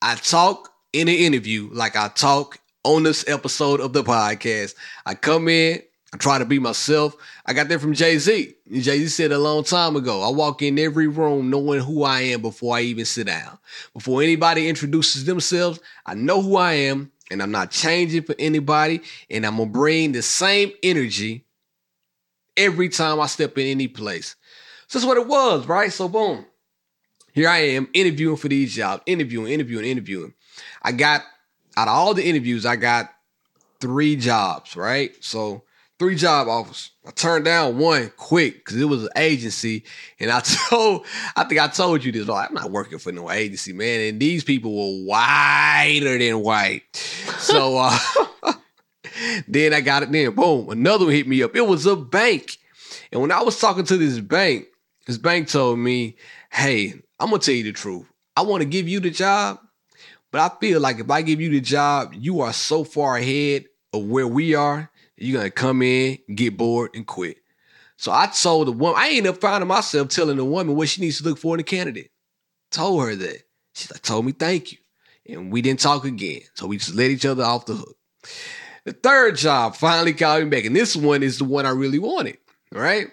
[0.01, 4.75] I talk in an interview like I talk on this episode of the podcast.
[5.05, 5.81] I come in,
[6.13, 7.15] I try to be myself.
[7.45, 8.53] I got that from Jay Z.
[8.71, 12.21] Jay Z said a long time ago, I walk in every room knowing who I
[12.21, 13.57] am before I even sit down.
[13.93, 19.01] Before anybody introduces themselves, I know who I am and I'm not changing for anybody.
[19.29, 21.44] And I'm going to bring the same energy
[22.57, 24.35] every time I step in any place.
[24.87, 25.91] So that's what it was, right?
[25.91, 26.45] So, boom.
[27.33, 30.33] Here I am interviewing for these jobs, interviewing, interviewing, interviewing.
[30.81, 31.21] I got
[31.75, 33.11] out of all the interviews, I got
[33.81, 35.11] three jobs, right?
[35.19, 35.63] So
[35.99, 36.91] three job offers.
[37.05, 39.83] I turned down one quick because it was an agency,
[40.19, 40.39] and I
[40.69, 42.27] told, I think I told you this.
[42.27, 44.01] Like, I'm not working for no agency, man.
[44.01, 46.83] And these people were whiter than white.
[47.39, 47.97] So uh,
[49.47, 50.11] then I got it.
[50.11, 51.55] Then boom, another one hit me up.
[51.55, 52.57] It was a bank,
[53.11, 54.65] and when I was talking to this bank,
[55.07, 56.17] this bank told me,
[56.51, 58.05] "Hey, I'm gonna tell you the truth.
[58.35, 59.59] I want to give you the job."
[60.31, 63.65] But I feel like if I give you the job, you are so far ahead
[63.93, 67.37] of where we are, you're gonna come in, get bored, and quit.
[67.97, 71.01] So I told the woman, I ended up finding myself telling the woman what she
[71.01, 72.11] needs to look for in a candidate.
[72.71, 73.43] Told her that.
[73.73, 74.77] She like, told me thank you.
[75.27, 76.41] And we didn't talk again.
[76.55, 77.95] So we just let each other off the hook.
[78.85, 80.65] The third job finally called me back.
[80.65, 82.37] And this one is the one I really wanted.
[82.71, 83.07] Right?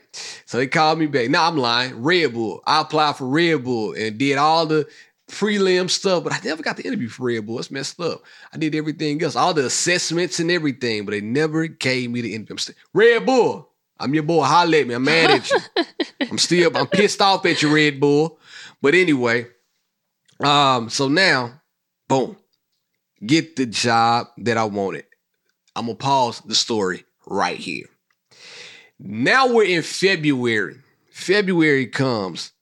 [0.45, 1.31] So they called me back.
[1.31, 2.03] Now I'm lying.
[2.03, 2.63] Red Bull.
[2.67, 4.87] I applied for Red Bull and did all the
[5.31, 7.59] prelim stuff, but I never got the interview for Red Bull.
[7.59, 8.23] It's messed up.
[8.53, 12.35] I did everything else, all the assessments and everything, but they never gave me the
[12.35, 12.55] interview.
[12.55, 14.43] I'm still, Red Bull, I'm your boy.
[14.43, 14.95] Holla at me.
[14.95, 15.59] I'm mad at you.
[16.31, 18.39] I'm still, I'm pissed off at you, Red Bull.
[18.81, 19.47] But anyway,
[20.41, 21.63] um, so now,
[22.09, 22.37] boom,
[23.25, 25.05] get the job that I wanted.
[25.75, 27.87] I'm gonna pause the story right here.
[28.99, 30.77] Now we're in February.
[31.11, 32.53] February comes.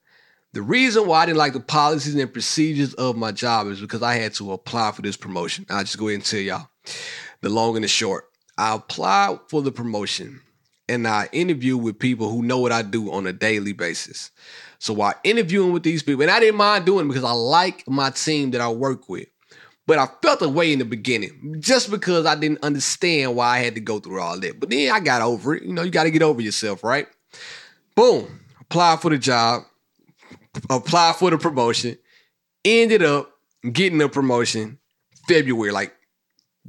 [0.53, 4.03] The reason why I didn't like the policies and procedures of my job is because
[4.03, 5.67] I had to apply for this promotion.
[5.71, 6.69] I'll just go ahead and tell y'all
[7.41, 8.25] the long and the short.
[8.59, 10.41] I applied for the promotion
[10.89, 14.33] and I interview with people who know what I do on a daily basis.
[14.81, 17.89] So while interviewing with these people, and I didn't mind doing it because I like
[17.89, 19.29] my team that I work with.
[19.87, 23.59] But I felt a way in the beginning just because I didn't understand why I
[23.59, 24.61] had to go through all that.
[24.61, 25.65] But then I got over it.
[25.65, 27.09] You know, you got to get over yourself, right?
[27.97, 28.41] Boom.
[28.61, 29.65] Apply for the job
[30.69, 31.99] apply for the promotion,
[32.65, 33.33] ended up
[33.73, 34.79] getting the promotion
[35.29, 35.95] February, like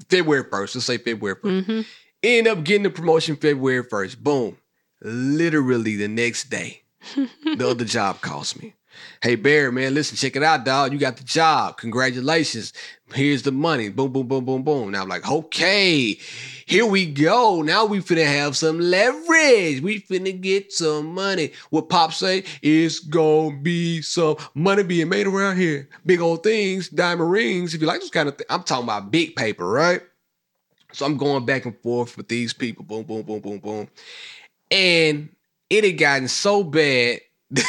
[0.10, 0.76] February 1st.
[0.76, 1.65] Let's say February 1st.
[1.65, 1.82] hmm
[2.24, 4.19] End up getting the promotion February 1st.
[4.19, 4.56] Boom.
[5.02, 6.84] Literally the next day,
[7.15, 8.76] the other job calls me.
[9.21, 10.93] Hey Barry, man, listen, check it out, dog.
[10.93, 11.77] You got the job.
[11.77, 12.73] Congratulations.
[13.13, 13.89] Here's the money.
[13.89, 14.91] Boom, boom, boom, boom, boom.
[14.91, 16.17] Now I'm like, okay,
[16.65, 17.62] here we go.
[17.62, 19.82] Now we finna have some leverage.
[19.82, 21.51] We finna get some money.
[21.69, 25.89] What Pop say is gonna be some money being made around here.
[26.06, 27.73] Big old things, diamond rings.
[27.73, 30.01] If you like those kind of things, I'm talking about big paper, right?
[30.93, 32.84] So I'm going back and forth with these people.
[32.84, 33.88] Boom, boom, boom, boom, boom.
[34.69, 35.30] And
[35.69, 37.19] it had gotten so bad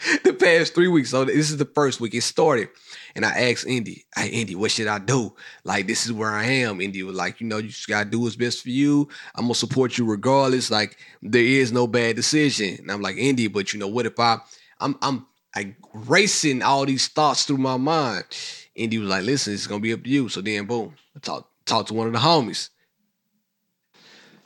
[0.24, 1.10] the past three weeks.
[1.10, 2.14] So this is the first week.
[2.14, 2.68] It started.
[3.14, 5.34] And I asked Indy, hey, Indy, what should I do?
[5.64, 6.80] Like, this is where I am.
[6.80, 9.08] Indy was like, you know, you just got to do what's best for you.
[9.34, 10.70] I'm to support you regardless.
[10.70, 12.76] Like, there is no bad decision.
[12.78, 14.38] And I'm like, Indy, but you know, what if I,
[14.80, 18.24] I'm, I'm, like racing all these thoughts through my mind.
[18.74, 20.28] Indy was like, listen, it's to be up to you.
[20.28, 22.70] So then, boom, I talk talked to one of the homies.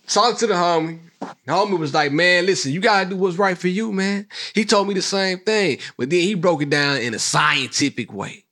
[0.06, 1.00] Talk to the homie.
[1.46, 4.26] The homie was like, man, listen, you gotta do what's right for you, man.
[4.54, 8.12] He told me the same thing, but then he broke it down in a scientific
[8.12, 8.44] way.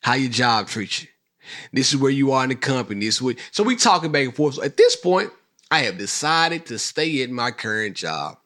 [0.00, 1.08] How your job treats you.
[1.72, 3.06] This is where you are in the company.
[3.06, 4.54] This is what, so we talking back and forth.
[4.54, 5.30] So at this point,
[5.70, 8.38] I have decided to stay at my current job.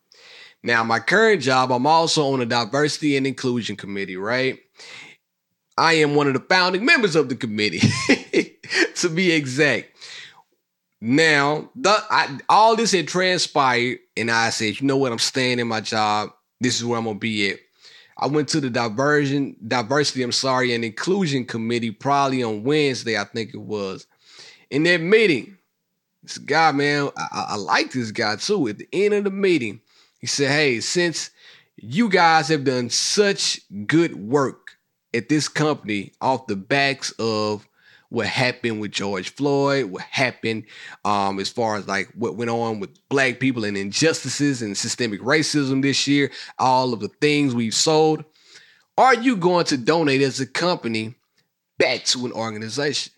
[0.62, 4.58] Now, my current job, I'm also on a diversity and inclusion committee, right?
[5.76, 7.80] I am one of the founding members of the committee,
[8.96, 9.93] to be exact.
[11.06, 15.12] Now, the, I, all this had transpired, and I said, you know what?
[15.12, 16.30] I'm staying in my job.
[16.62, 17.58] This is where I'm gonna be at.
[18.16, 23.24] I went to the diversion, diversity, I'm sorry, and inclusion committee probably on Wednesday, I
[23.24, 24.06] think it was.
[24.70, 25.58] In that meeting,
[26.22, 28.66] this guy, man, I, I like this guy too.
[28.68, 29.82] At the end of the meeting,
[30.20, 31.28] he said, Hey, since
[31.76, 34.78] you guys have done such good work
[35.12, 37.68] at this company off the backs of
[38.14, 40.64] what happened with George Floyd, what happened
[41.04, 45.20] um, as far as like what went on with black people and injustices and systemic
[45.20, 48.24] racism this year, all of the things we've sold.
[48.96, 51.16] Are you going to donate as a company
[51.78, 53.12] back to an organization?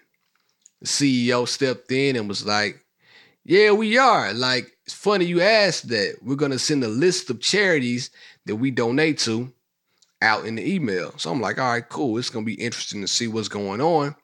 [0.80, 2.82] The CEO stepped in and was like,
[3.44, 4.32] Yeah, we are.
[4.32, 6.16] Like, it's funny you asked that.
[6.22, 8.10] We're going to send a list of charities
[8.46, 9.52] that we donate to
[10.22, 11.12] out in the email.
[11.18, 12.16] So I'm like, All right, cool.
[12.16, 14.16] It's going to be interesting to see what's going on.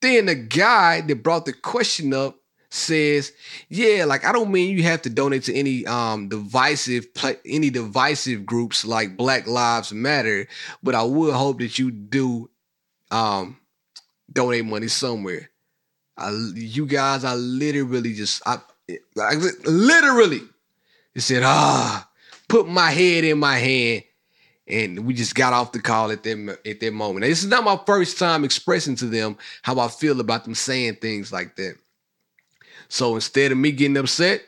[0.00, 2.36] Then the guy that brought the question up
[2.70, 3.32] says,
[3.68, 7.06] "Yeah, like I don't mean you have to donate to any um divisive
[7.44, 10.48] any divisive groups like Black Lives Matter,
[10.82, 12.48] but I would hope that you do
[13.10, 13.58] um
[14.32, 15.50] donate money somewhere."
[16.20, 18.58] I, you guys, I literally just, I,
[19.18, 19.34] I
[19.64, 20.42] literally,
[21.14, 22.06] he said, ah,
[22.46, 24.02] put my head in my hand
[24.70, 27.22] and we just got off the call at that at that moment.
[27.22, 30.54] Now, this is not my first time expressing to them how I feel about them
[30.54, 31.74] saying things like that.
[32.88, 34.42] So instead of me getting upset,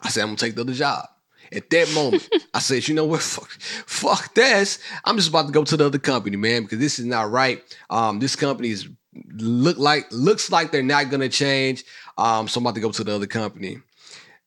[0.00, 1.06] I said I'm gonna take the other job.
[1.52, 4.78] At that moment, I said, you know what, fuck, fuck this.
[5.04, 7.62] I'm just about to go to the other company, man, because this is not right.
[7.90, 8.88] Um, this company is
[9.34, 11.84] look like looks like they're not gonna change.
[12.16, 13.78] Um, so I'm about to go to the other company.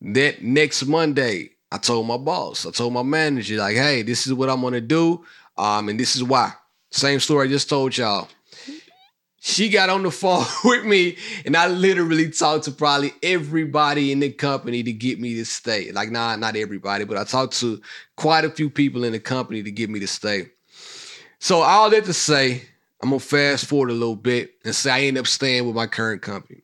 [0.02, 4.34] That next Monday, I told my boss, I told my manager, like, hey, this is
[4.34, 5.24] what I'm gonna do.
[5.58, 6.54] Um, and this is why.
[6.92, 8.28] Same story I just told y'all.
[9.40, 14.20] She got on the phone with me, and I literally talked to probably everybody in
[14.20, 15.92] the company to get me to stay.
[15.92, 17.82] Like, nah, not everybody, but I talked to
[18.16, 20.48] quite a few people in the company to get me to stay.
[21.40, 22.64] So all that to say,
[23.02, 25.88] I'm gonna fast forward a little bit and say I end up staying with my
[25.88, 26.64] current company.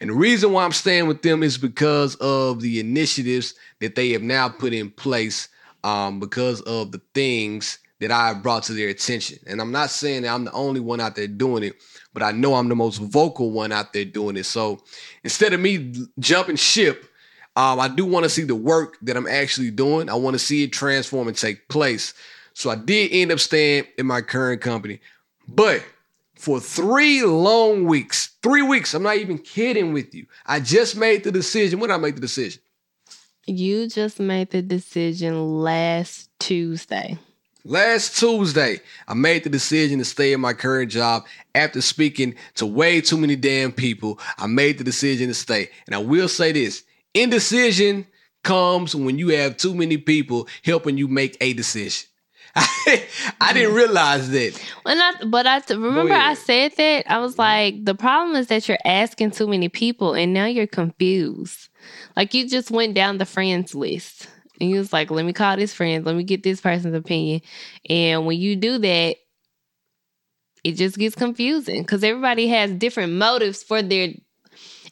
[0.00, 4.10] And the reason why I'm staying with them is because of the initiatives that they
[4.10, 5.48] have now put in place
[5.84, 9.38] um, because of the things that I have brought to their attention.
[9.46, 11.74] And I'm not saying that I'm the only one out there doing it,
[12.14, 14.44] but I know I'm the most vocal one out there doing it.
[14.44, 14.80] So
[15.24, 17.04] instead of me jumping ship,
[17.56, 20.08] um, I do want to see the work that I'm actually doing.
[20.08, 22.14] I want to see it transform and take place.
[22.54, 25.00] So I did end up staying in my current company.
[25.48, 25.82] But
[26.38, 30.26] for three long weeks, three weeks, I'm not even kidding with you.
[30.46, 31.80] I just made the decision.
[31.80, 32.62] When I make the decision?
[33.46, 37.18] You just made the decision last Tuesday.
[37.64, 42.66] Last Tuesday, I made the decision to stay in my current job after speaking to
[42.66, 44.20] way too many damn people.
[44.38, 45.70] I made the decision to stay.
[45.86, 48.06] And I will say this indecision
[48.44, 52.07] comes when you have too many people helping you make a decision.
[53.40, 54.58] I didn't realize that.
[54.82, 57.40] When I, but I remember I said that I was mm-hmm.
[57.40, 61.68] like, the problem is that you're asking too many people, and now you're confused.
[62.16, 64.28] Like you just went down the friends list,
[64.60, 67.40] and you was like, let me call this friend, let me get this person's opinion,
[67.88, 69.16] and when you do that,
[70.64, 74.10] it just gets confusing because everybody has different motives for their.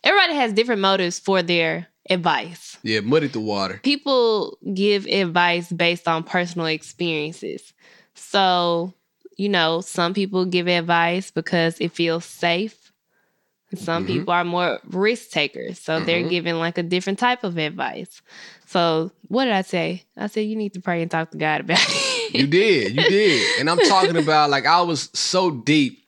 [0.04, 2.78] Everybody has different motives for their advice.
[2.82, 3.80] Yeah, muddy the water.
[3.82, 7.72] People give advice based on personal experiences.
[8.14, 8.92] So,
[9.36, 12.92] you know, some people give advice because it feels safe.
[13.74, 14.12] Some mm-hmm.
[14.12, 15.78] people are more risk takers.
[15.78, 16.06] So mm-hmm.
[16.06, 18.22] they're giving like a different type of advice.
[18.66, 20.04] So what did I say?
[20.16, 22.34] I said you need to pray and talk to God about it.
[22.34, 22.96] you did.
[22.96, 23.60] You did.
[23.60, 26.04] And I'm talking about like I was so deep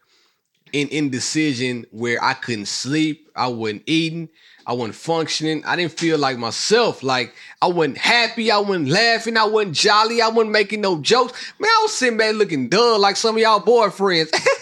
[0.73, 4.29] in indecision where I couldn't sleep, I wasn't eating,
[4.69, 5.65] I wasn't functioning.
[5.65, 7.03] I didn't feel like myself.
[7.03, 11.53] Like I wasn't happy, I wasn't laughing, I wasn't jolly, I wasn't making no jokes.
[11.59, 14.31] Man, I was sitting back looking dull like some of y'all boyfriends.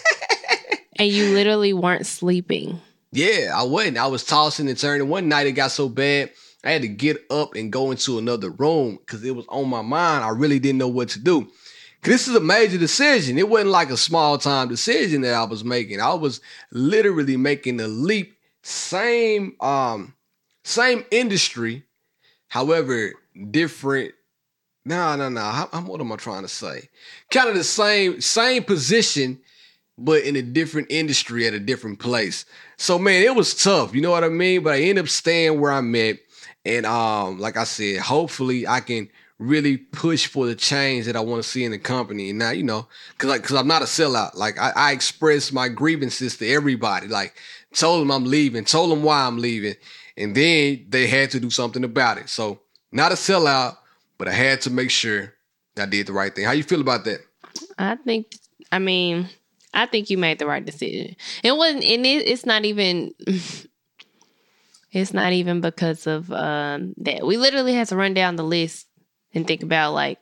[0.99, 2.81] And you literally weren't sleeping.
[3.11, 3.97] Yeah, I wasn't.
[3.97, 5.07] I was tossing and turning.
[5.07, 6.31] One night it got so bad,
[6.63, 9.81] I had to get up and go into another room because it was on my
[9.81, 10.25] mind.
[10.25, 11.51] I really didn't know what to do.
[12.03, 13.37] this is a major decision.
[13.37, 16.01] It wasn't like a small time decision that I was making.
[16.01, 16.41] I was
[16.71, 18.36] literally making a leap.
[18.67, 20.13] Same, um,
[20.65, 21.83] same industry,
[22.49, 23.13] however,
[23.49, 24.13] different.
[24.83, 25.39] No, no, no.
[25.39, 26.89] How- what am I trying to say?
[27.31, 29.39] Kind of the same, same position,
[29.97, 32.43] but in a different industry at a different place.
[32.75, 33.95] So man, it was tough.
[33.95, 34.63] You know what I mean?
[34.63, 36.17] But I ended up staying where I'm at.
[36.65, 39.07] And um, like I said, hopefully I can
[39.39, 42.29] really push for the change that I want to see in the company.
[42.31, 44.35] And now, you know, cause like, cause I'm not a sellout.
[44.35, 47.07] Like I, I express my grievances to everybody.
[47.07, 47.35] Like
[47.73, 49.75] told them I'm leaving, told them why I'm leaving.
[50.17, 52.29] And then they had to do something about it.
[52.29, 52.61] So
[52.91, 53.77] not a sellout,
[54.17, 55.33] but I had to make sure
[55.77, 56.45] I did the right thing.
[56.45, 57.19] How you feel about that?
[57.77, 58.35] I think,
[58.71, 59.29] I mean,
[59.73, 61.15] I think you made the right decision.
[61.43, 63.13] It wasn't, and it, it's not even,
[64.91, 67.27] it's not even because of um, that.
[67.27, 68.86] We literally had to run down the list
[69.33, 70.19] and think about like,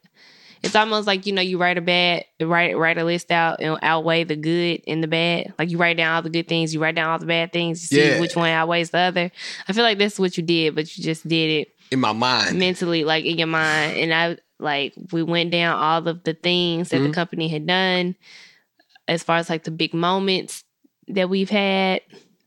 [0.63, 3.77] it's almost like you know you write a bad write write a list out and
[3.83, 5.53] outweigh the good and the bad.
[5.59, 7.81] Like you write down all the good things, you write down all the bad things,
[7.91, 9.31] you see which one outweighs the other.
[9.67, 12.57] I feel like that's what you did, but you just did it In my mind.
[12.57, 16.89] mentally like in your mind and i like we went down all of the things
[16.89, 17.07] that Mhm.
[17.09, 18.15] the company had done
[19.07, 20.63] as far as like the big moments
[21.09, 22.01] that we've had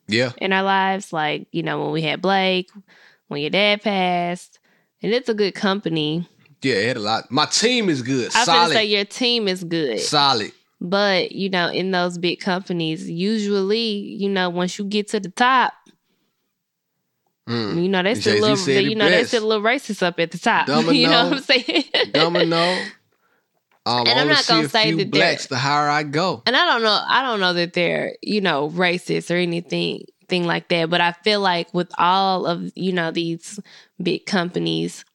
[0.08, 0.32] Yeah.
[0.38, 2.70] in our lives like you know when we had blake
[3.28, 4.58] when your dad passed
[5.02, 6.26] and it's a good company
[6.62, 7.30] Yeah, it had a lot.
[7.30, 8.34] My team is good.
[8.34, 8.72] i was solid.
[8.72, 10.52] say your team is good solid.
[10.80, 15.30] but you know in those big companies usually you know once you get to the
[15.30, 15.72] top
[17.48, 17.82] Mm.
[17.82, 19.28] you know they still a Jay-Z little you know they best.
[19.28, 20.92] still a little racist up at the top Domino.
[20.92, 22.78] you know what i'm saying Domino.
[23.86, 26.42] Um, And I'm not gonna say that blacks the higher I go.
[26.44, 30.44] and I don't know, I don't know that they're, you know, racist or anything thing
[30.44, 33.58] like that, but I feel like with all of, you know, these
[34.02, 35.06] big companies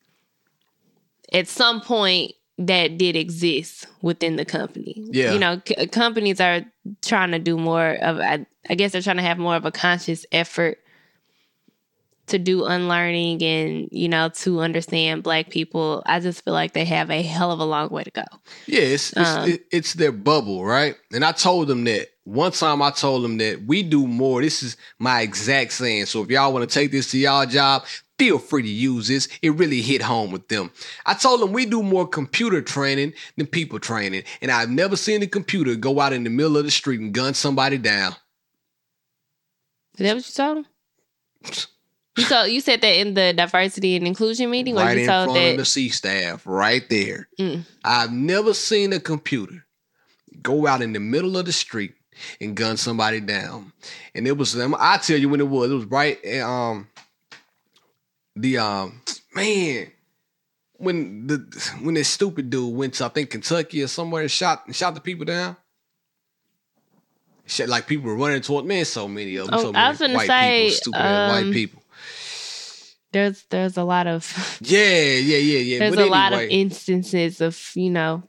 [1.33, 4.93] at some point that did exist within the company.
[5.11, 5.33] Yeah.
[5.33, 6.61] You know, c- companies are
[7.01, 9.71] trying to do more of I, I guess they're trying to have more of a
[9.71, 10.77] conscious effort
[12.27, 16.03] to do unlearning and, you know, to understand black people.
[16.05, 18.23] I just feel like they have a hell of a long way to go.
[18.65, 20.95] Yeah, it's it's, Um, it- it's their bubble, right?
[21.11, 22.81] And I told them that one time.
[22.81, 24.41] I told them that we do more.
[24.41, 26.05] This is my exact saying.
[26.05, 27.83] So if y'all want to take this to y'all job,
[28.17, 29.27] feel free to use this.
[29.41, 30.71] It really hit home with them.
[31.05, 35.21] I told them we do more computer training than people training, and I've never seen
[35.21, 38.15] a computer go out in the middle of the street and gun somebody down.
[39.97, 40.65] Is that what you told him?
[42.15, 45.09] You told you said that in the diversity and inclusion meeting, or right you in
[45.09, 47.27] told front of that the C staff, right there.
[47.39, 47.65] Mm.
[47.83, 49.65] I've never seen a computer
[50.41, 51.93] go out in the middle of the street
[52.39, 53.71] and gun somebody down.
[54.15, 55.71] And it was I tell you when it was.
[55.71, 56.87] It was right at, um
[58.35, 59.01] the um
[59.35, 59.91] man
[60.77, 61.37] when the
[61.81, 64.95] when this stupid dude went to I think Kentucky or somewhere and shot and shot
[64.95, 65.55] the people down.
[67.45, 69.55] Shit, like people were running toward man, so many of them.
[69.59, 71.83] Oh, so I was gonna white say, people, stupid um, white people.
[73.11, 75.79] there's there's a lot of Yeah, yeah, yeah, yeah.
[75.79, 78.23] there's But a lot of instances of you know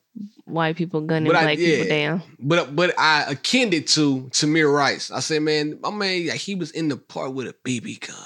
[0.44, 2.22] white people gunning But I- black people down.
[2.38, 5.10] But but I akin it to Tamir Rice.
[5.10, 8.16] I said, man, my man, like, he was in the park with a BB gun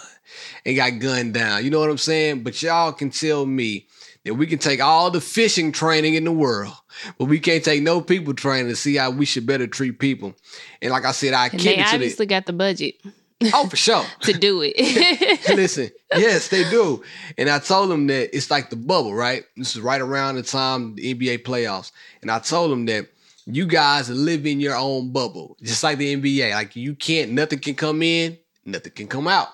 [0.65, 1.65] and got gunned down.
[1.65, 2.43] You know what I'm saying?
[2.43, 3.87] But y'all can tell me
[4.25, 6.75] that we can take all the phishing training in the world,
[7.19, 10.35] but we can't take no people training to see how we should better treat people.
[10.83, 12.97] And like I said, I And akin they it to the obviously got the budget
[13.55, 14.05] oh for sure.
[14.23, 15.49] to do it.
[15.49, 17.03] Listen, yes, they do.
[17.37, 19.45] And I told them that it's like the bubble, right?
[19.57, 21.93] This is right around the time the NBA playoffs.
[22.23, 23.09] And I told them that
[23.47, 26.53] you guys live in your own bubble, just like the NBA.
[26.53, 29.49] Like you can't, nothing can come in, nothing can come out.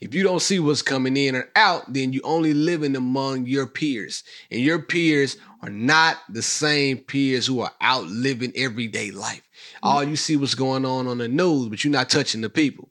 [0.00, 3.66] If you don't see what's coming in or out, then you only living among your
[3.66, 4.22] peers.
[4.50, 9.42] And your peers are not the same peers who are out living everyday life.
[9.82, 12.88] All you see what's going on on the news, but you're not touching the people.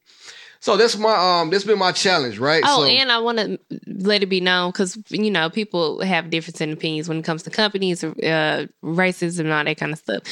[0.64, 2.64] So that's my um that's been my challenge, right?
[2.66, 6.30] Oh, so, and I want to let it be known because you know people have
[6.30, 10.00] difference in opinions when it comes to companies, uh, racism, and all that kind of
[10.00, 10.24] stuff.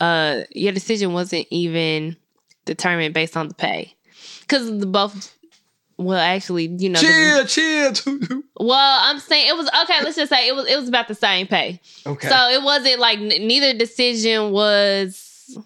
[0.00, 2.16] Uh, your decision wasn't even
[2.64, 3.94] determined based on the pay
[4.40, 5.32] because the both.
[5.98, 8.42] Well, actually, you know, the- chill, chill.
[8.58, 10.02] well, I'm saying it was okay.
[10.02, 11.80] Let's just say it was it was about the same pay.
[12.04, 12.28] okay.
[12.28, 15.56] So it wasn't like n- neither decision was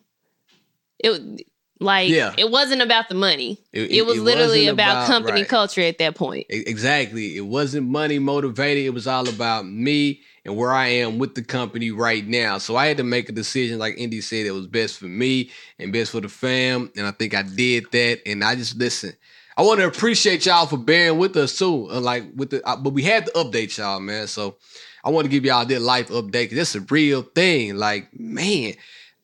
[0.98, 1.46] it.
[1.80, 2.34] Like Yeah.
[2.36, 3.58] it wasn't about the money.
[3.72, 5.48] It- It, it- was it literally about, about- company right.
[5.48, 6.46] culture at that point.
[6.50, 7.36] Exactly.
[7.36, 8.84] It wasn't money motivated.
[8.84, 12.58] It was all about me and where I am with the company right now.
[12.58, 15.50] So I had to make a decision, like Indy said, it was best for me
[15.78, 16.90] and best for the fam.
[16.96, 18.20] And I think I did that.
[18.26, 19.14] And I just listen.
[19.56, 21.88] I want to appreciate y'all for bearing with us too.
[21.90, 24.26] uh, Like with the, uh, but we had to update y'all, man.
[24.26, 24.56] So
[25.04, 27.76] I want to give y'all that life update because it's a real thing.
[27.76, 28.74] Like, man,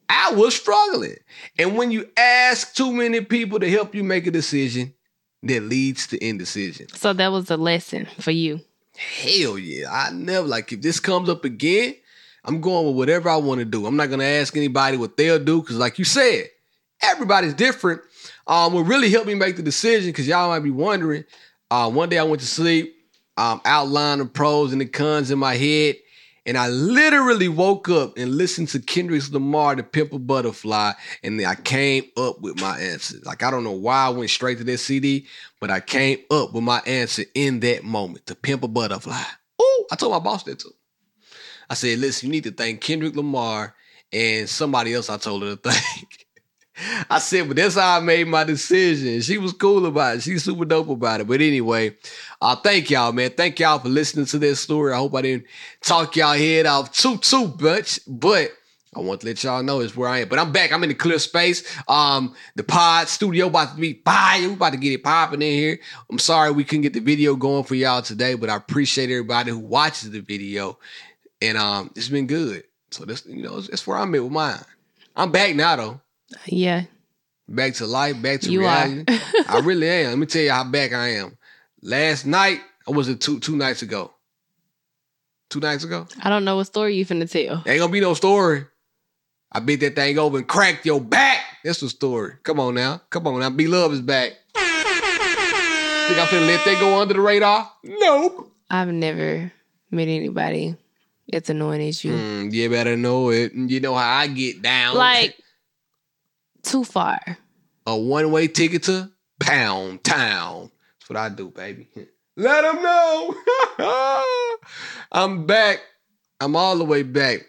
[0.08, 1.16] I was struggling.
[1.58, 4.94] And when you ask too many people to help you make a decision,
[5.42, 6.88] that leads to indecision.
[6.88, 8.60] So that was a lesson for you.
[8.96, 9.90] Hell yeah.
[9.90, 11.94] I never like if this comes up again,
[12.44, 13.86] I'm going with whatever I want to do.
[13.86, 16.46] I'm not gonna ask anybody what they'll do, because like you said,
[17.02, 18.00] everybody's different.
[18.46, 21.24] Um, what really helped me make the decision, because y'all might be wondering,
[21.70, 22.96] uh, one day I went to sleep,
[23.36, 25.96] um, outlined the pros and the cons in my head,
[26.46, 30.92] and I literally woke up and listened to Kendrick Lamar, The Pimp a Butterfly,
[31.22, 33.18] and I came up with my answer.
[33.24, 35.26] Like I don't know why I went straight to that CD,
[35.60, 38.26] but I came up with my answer in that moment.
[38.26, 39.22] The Pimp a Butterfly.
[39.60, 40.72] Ooh, I told my boss that too.
[41.68, 43.74] I said, listen, you need to thank Kendrick Lamar
[44.12, 46.25] and somebody else I told her to thank.
[47.10, 49.20] I said, but that's how I made my decision.
[49.22, 50.22] She was cool about it.
[50.22, 51.26] She's super dope about it.
[51.26, 51.96] But anyway,
[52.40, 53.30] uh, thank y'all, man.
[53.30, 54.92] Thank y'all for listening to this story.
[54.92, 55.46] I hope I didn't
[55.82, 58.50] talk y'all head off too, too much, but
[58.94, 60.28] I want to let y'all know it's where I am.
[60.28, 60.72] But I'm back.
[60.72, 61.64] I'm in the clear space.
[61.86, 64.48] Um, the pod studio about to be fire.
[64.48, 65.78] We about to get it popping in here.
[66.10, 69.50] I'm sorry we couldn't get the video going for y'all today, but I appreciate everybody
[69.50, 70.78] who watches the video.
[71.42, 72.64] And um, it's been good.
[72.90, 74.64] So this, you know, that's where I'm at with mine.
[75.14, 76.00] I'm back now though.
[76.46, 76.84] Yeah.
[77.48, 79.04] Back to life, back to You reality.
[79.48, 80.10] I really am.
[80.10, 81.36] Let me tell you how back I am.
[81.82, 84.12] Last night, I was it two two nights ago.
[85.48, 86.08] Two nights ago?
[86.22, 87.62] I don't know what story you finna tell.
[87.66, 88.64] Ain't gonna be no story.
[89.52, 91.38] I beat that thing over and cracked your back.
[91.62, 92.34] That's the story.
[92.42, 93.00] Come on now.
[93.10, 93.50] Come on now.
[93.50, 94.32] B Love is back.
[94.54, 97.70] Think I'm finna let that go under the radar?
[97.84, 98.52] Nope.
[98.68, 99.52] I've never
[99.90, 100.76] met anybody
[101.32, 102.12] as annoying as you.
[102.12, 103.52] Mm, you better know it.
[103.54, 104.96] You know how I get down.
[104.96, 105.36] Like
[106.66, 107.20] too far.
[107.86, 109.10] a one way ticket to
[109.40, 110.70] Pound Town.
[110.98, 111.88] That's what I do, baby.
[112.36, 113.34] Let them know.
[115.12, 115.80] I'm back.
[116.40, 117.46] I'm all the way back.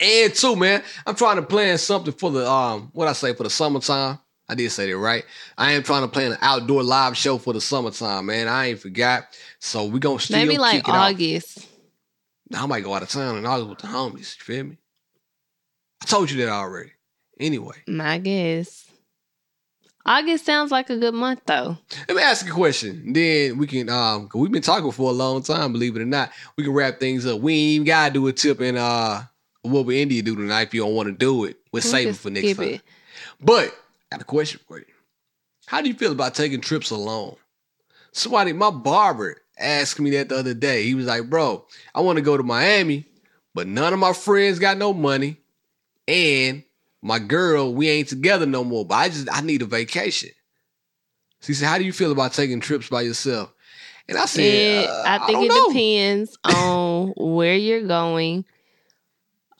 [0.00, 3.44] And two, man, I'm trying to plan something for the um, what I say for
[3.44, 4.18] the summertime.
[4.48, 5.24] I did say that right.
[5.56, 8.48] I am trying to plan an outdoor live show for the summertime, man.
[8.48, 9.28] I ain't forgot.
[9.60, 11.12] So we gonna still Maybe like kick it off.
[11.12, 11.68] August.
[12.52, 14.36] I might go out of town in August with the homies.
[14.36, 14.78] You feel me?
[16.02, 16.90] I told you that already.
[17.40, 18.86] Anyway, My guess.
[20.06, 21.78] August sounds like a good month though.
[22.08, 23.12] Let me ask you a question.
[23.14, 26.30] Then we can um we've been talking for a long time, believe it or not.
[26.56, 27.40] We can wrap things up.
[27.40, 29.24] We ain't even gotta do a tip in uh
[29.62, 31.56] what would India do tonight if you don't want to do it.
[31.72, 32.68] We'll We'll just for next time.
[32.68, 32.82] it.
[33.40, 33.74] But
[34.12, 34.84] I got a question for you.
[35.66, 37.36] How do you feel about taking trips alone?
[38.12, 40.84] Somebody, my barber asked me that the other day.
[40.84, 43.06] He was like, bro, I want to go to Miami,
[43.54, 45.38] but none of my friends got no money.
[46.06, 46.62] And
[47.04, 48.84] my girl, we ain't together no more.
[48.86, 50.30] But I just I need a vacation.
[51.42, 53.52] She said, How do you feel about taking trips by yourself?
[54.08, 55.68] And I said, It, uh, I think don't it know.
[55.68, 58.46] depends on where you're going.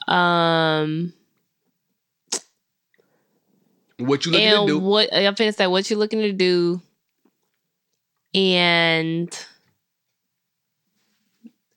[0.08, 1.12] Um
[3.98, 4.78] What you looking to do?
[4.80, 6.80] what I'm finna say what you're looking to do
[8.34, 9.46] and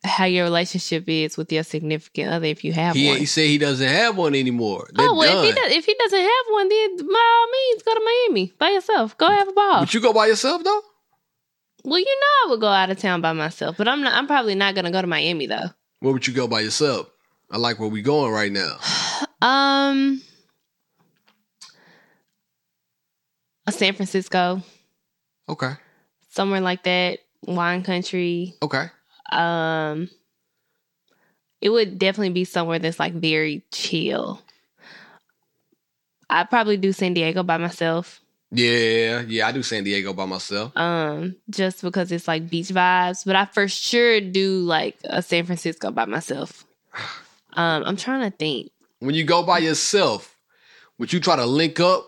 [0.03, 3.17] how your relationship is with your significant other if you have He, one.
[3.17, 4.87] he said he doesn't have one anymore.
[4.93, 7.03] They're oh well, if he does, if he doesn't have one, then by
[7.39, 9.17] all means go to Miami by yourself.
[9.17, 9.79] Go have a ball.
[9.81, 10.81] Would you go by yourself though?
[11.83, 14.13] well, you know I would go out of town by myself, but I'm not.
[14.13, 15.69] I'm probably not gonna go to Miami though.
[15.99, 17.09] Where would you go by yourself?
[17.49, 18.77] I like where we going right now.
[19.39, 20.21] Um,
[23.67, 24.61] a San Francisco,
[25.49, 25.73] Okay.
[26.29, 28.55] somewhere like that, wine country.
[28.63, 28.87] Okay.
[29.31, 30.09] Um,
[31.61, 34.41] it would definitely be somewhere that's like very chill.
[36.29, 38.21] I'd probably do San Diego by myself.
[38.51, 40.75] Yeah, yeah, I do San Diego by myself.
[40.77, 43.25] Um, just because it's like beach vibes.
[43.25, 46.65] But I for sure do like a San Francisco by myself.
[47.53, 48.69] Um, I'm trying to think.
[48.99, 50.37] When you go by yourself,
[50.99, 52.07] would you try to link up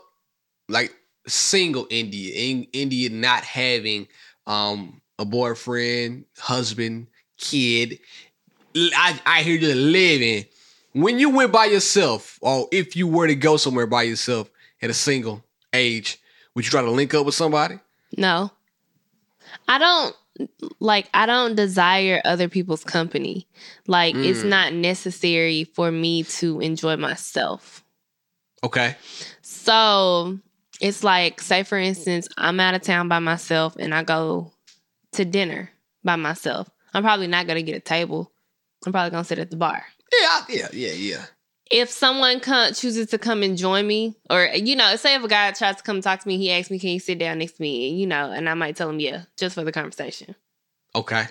[0.67, 0.93] like
[1.25, 4.07] single India, in India not having
[4.45, 7.07] um a boyfriend, husband,
[7.39, 7.99] kid?
[8.75, 10.45] I I hear you living.
[10.93, 14.49] When you went by yourself, or if you were to go somewhere by yourself
[14.81, 16.19] at a single age,
[16.55, 17.79] would you try to link up with somebody?
[18.17, 18.51] No.
[19.67, 20.15] I don't
[20.79, 23.47] like I don't desire other people's company.
[23.87, 24.49] Like it's Mm.
[24.49, 27.83] not necessary for me to enjoy myself.
[28.63, 28.95] Okay.
[29.41, 30.37] So
[30.81, 34.53] It's like, say for instance, I'm out of town by myself and I go
[35.11, 35.71] to dinner
[36.05, 36.69] by myself.
[36.93, 38.31] I'm probably not gonna get a table.
[38.85, 39.83] I'm probably gonna sit at the bar.
[40.21, 41.25] Yeah, yeah, yeah, yeah.
[41.71, 45.27] If someone come, chooses to come and join me, or you know, say if a
[45.27, 47.53] guy tries to come talk to me, he asks me, "Can you sit down next
[47.57, 50.35] to me?" And, You know, and I might tell him, "Yeah," just for the conversation.
[50.95, 51.25] Okay.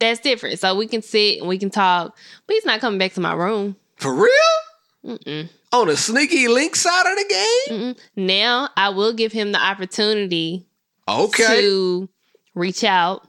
[0.00, 0.58] That's different.
[0.58, 2.14] So we can sit and we can talk,
[2.46, 3.76] but he's not coming back to my room.
[3.96, 4.32] For real?
[5.16, 5.48] Mm-mm.
[5.72, 7.24] On the sneaky link side of the
[7.68, 7.78] game?
[7.94, 7.98] Mm-mm.
[8.16, 10.66] Now I will give him the opportunity
[11.08, 11.60] Okay.
[11.60, 12.08] to
[12.54, 13.26] reach out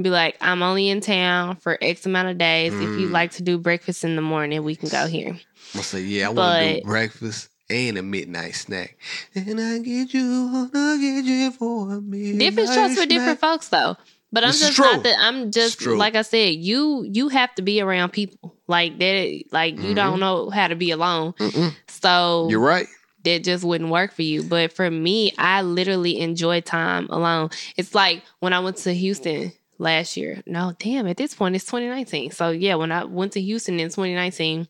[0.00, 2.72] be like, I'm only in town for X amount of days.
[2.74, 3.12] If you Mm.
[3.12, 5.38] like to do breakfast in the morning, we can go here.
[5.74, 8.96] I say, yeah, I want to do breakfast and a midnight snack.
[9.34, 13.68] And I get you, I get you for a midnight Different strokes for different folks
[13.68, 13.96] though.
[14.34, 17.82] But I'm just not that I'm just like I said, you you have to be
[17.82, 18.56] around people.
[18.66, 19.94] Like that like you Mhm.
[19.96, 21.34] don't know how to be alone.
[21.34, 21.74] Mm-mm.
[21.88, 22.86] So You're right.
[23.24, 24.42] that just wouldn't work for you.
[24.42, 27.50] But for me, I literally enjoy time alone.
[27.76, 30.42] It's like when I went to Houston last year.
[30.46, 32.30] No, damn, at this point it's 2019.
[32.30, 34.68] So yeah, when I went to Houston in 2019,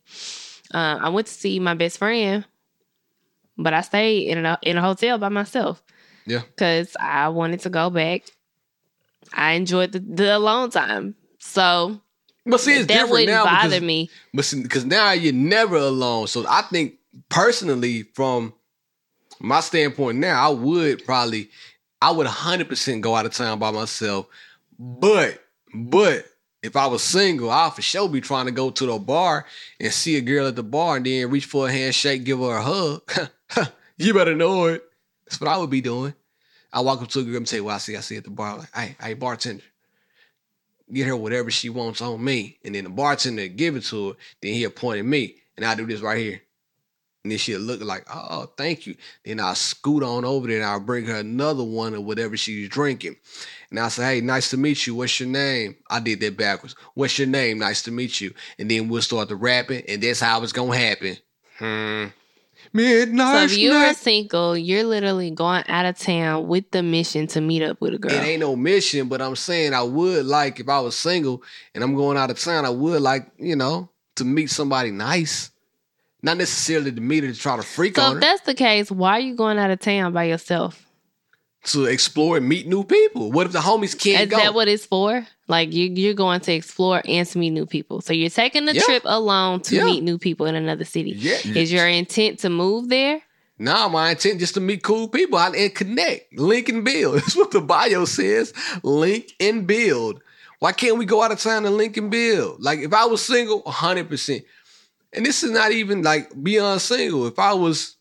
[0.74, 2.44] uh, I went to see my best friend,
[3.56, 5.82] but I stayed in a in a hotel by myself.
[6.26, 6.40] Yeah.
[6.40, 8.22] Because I wanted to go back.
[9.34, 11.14] I enjoyed the, the alone time.
[11.38, 12.00] So
[12.46, 14.10] But see, it's that different wouldn't now bother because, me.
[14.32, 16.26] But because now you're never alone.
[16.26, 16.94] So I think
[17.28, 18.54] personally, from
[19.40, 21.50] my standpoint now, I would probably,
[22.00, 24.26] I would 100% go out of town by myself.
[24.84, 25.40] But,
[25.72, 26.26] but
[26.60, 29.46] if I was single, I'd for sure be trying to go to the bar
[29.78, 32.56] and see a girl at the bar and then reach for a handshake, give her
[32.56, 33.02] a hug.
[33.96, 34.82] you better know it.
[35.24, 36.14] That's what I would be doing.
[36.72, 38.30] I walk up to a girl and say, "Well, I see, I see at the
[38.30, 39.62] bar." Like, hey, hey, bartender,
[40.92, 44.14] get her whatever she wants on me, and then the bartender give it to her.
[44.40, 46.40] Then he'll point at me, and I do this right here,
[47.22, 50.66] and then she'll look like, "Oh, thank you." Then I'll scoot on over there, and
[50.66, 53.16] I'll bring her another one of whatever she's drinking,
[53.72, 54.94] and I'll say, "Hey, nice to meet you.
[54.94, 56.76] What's your name?" I did that backwards.
[56.94, 57.58] What's your name?
[57.58, 58.34] Nice to meet you.
[58.58, 61.16] And then we'll start the rapping, and that's how it's gonna happen.
[61.58, 62.06] Hmm.
[62.72, 63.96] So Midnight if you are snack.
[63.96, 67.98] single, you're literally going out of town with the mission to meet up with a
[67.98, 68.12] girl.
[68.12, 71.42] It ain't no mission, but I'm saying I would like if I was single
[71.74, 75.50] and I'm going out of town, I would like, you know, to meet somebody nice.
[76.22, 78.02] Not necessarily to meet her to try to freak out.
[78.02, 80.81] So on if that's the case, why are you going out of town by yourself?
[81.64, 83.30] To explore and meet new people.
[83.30, 84.36] What if the homies can't Is go?
[84.36, 85.26] that what it's for?
[85.48, 88.00] Like you, you're going to explore and to meet new people.
[88.00, 88.82] So you're taking the Yeah.
[88.82, 89.84] trip alone to Yeah.
[89.84, 91.10] meet new people in another city.
[91.16, 91.38] yeah.
[91.54, 93.22] Is your intent to move there?
[93.58, 97.14] Nah, my intent just to meet cool people out and connect, link and build.
[97.20, 98.52] That's what the bio says.
[98.82, 100.20] Link and build.
[100.58, 102.60] Why can't we go out of town and link and build?
[102.60, 104.42] Like if I was single, hundred percent.
[105.12, 107.26] And this is not even like beyond single.
[107.26, 107.96] If I was,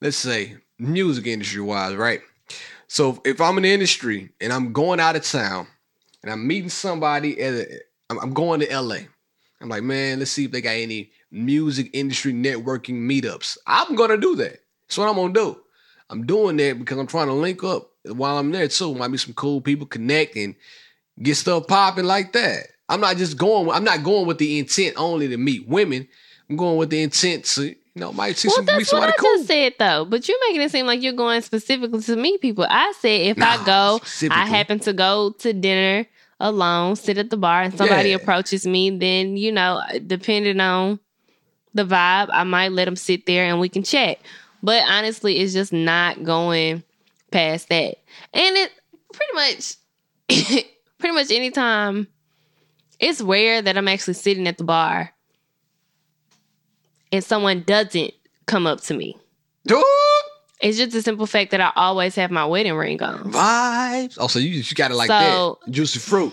[0.00, 2.20] let's say, music industry wise, right?
[2.90, 5.68] So if I'm in the industry and I'm going out of town
[6.24, 7.80] and I'm meeting somebody at a,
[8.10, 8.96] I'm, going to LA.
[9.60, 13.58] I'm like, man, let's see if they got any music industry networking meetups.
[13.64, 14.58] I'm gonna do that.
[14.88, 15.60] That's what I'm gonna do.
[16.10, 18.96] I'm doing that because I'm trying to link up while I'm there too.
[18.96, 20.56] Might be some cool people connect and
[21.22, 22.66] get stuff popping like that.
[22.88, 23.70] I'm not just going.
[23.70, 26.08] I'm not going with the intent only to meet women.
[26.48, 29.02] I'm going with the intent to, you know, might see Well, some meet that's what
[29.08, 29.36] I cool.
[29.36, 30.04] just said though.
[30.04, 32.66] But you're making it seem like you're going specifically to meet people.
[32.68, 36.06] I said if I go, I happen to go to dinner
[36.38, 38.16] alone, sit at the bar, and somebody Yeah.
[38.16, 41.00] approaches me, then you know, depending on
[41.74, 44.18] the vibe, I might let them sit there and we can chat.
[44.62, 46.82] But honestly, it's just not going
[47.30, 47.96] past that.
[48.34, 48.72] And it
[49.12, 49.74] pretty much,
[50.98, 52.08] pretty much anytime.
[52.98, 55.12] It's rare that I'm actually sitting at the bar
[57.12, 58.12] and someone doesn't
[58.46, 59.16] come up to me.
[59.66, 59.82] Dude,
[60.60, 63.32] It's just the simple fact that I always have my wedding ring on.
[63.32, 64.16] vibes.
[64.18, 65.72] Oh, so you you got it like So- that?
[65.72, 66.32] Juicy fruit,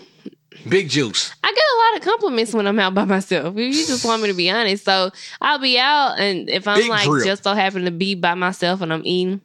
[0.68, 1.32] big juice.
[1.42, 3.56] I get a lot of compliments when I'm out by myself.
[3.56, 4.84] You just want me to be honest.
[4.84, 5.10] So
[5.40, 7.24] I'll be out and if I'm Big like drip.
[7.24, 9.40] just so happen to be by myself and I'm eating,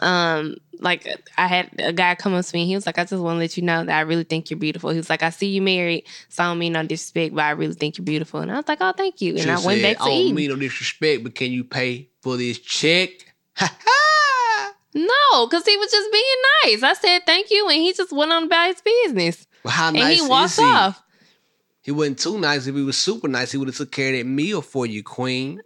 [0.00, 1.06] um, like
[1.38, 3.38] I had a guy come up to me, he was like, I just want to
[3.40, 4.90] let you know that I really think you're beautiful.
[4.90, 7.50] He was like, I see you married, so I don't mean no disrespect, but I
[7.50, 8.40] really think you're beautiful.
[8.40, 9.32] And I was like, Oh, thank you.
[9.32, 10.34] And She I went back to I don't eating.
[10.34, 13.10] mean no disrespect, but can you pay for this check?
[14.94, 16.24] No, because he was just being
[16.64, 16.82] nice.
[16.82, 19.46] I said thank you, and he just went on about his business.
[19.62, 20.62] Well, how And nice he walked he?
[20.62, 21.02] off.
[21.82, 22.66] He wasn't too nice.
[22.66, 25.02] If he was super nice, he would have took care of that meal for you,
[25.02, 25.60] Queen.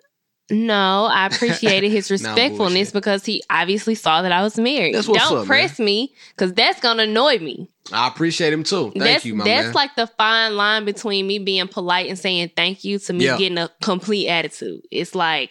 [0.51, 4.94] No, I appreciated his respectfulness because he obviously saw that I was married.
[4.94, 7.68] That's what's Don't up, press me because that's gonna annoy me.
[7.92, 8.90] I appreciate him too.
[8.92, 9.74] Thank that's you, my that's man.
[9.74, 13.36] like the fine line between me being polite and saying thank you to me Yeah.
[13.38, 14.82] getting a complete attitude.
[14.90, 15.51] It's like,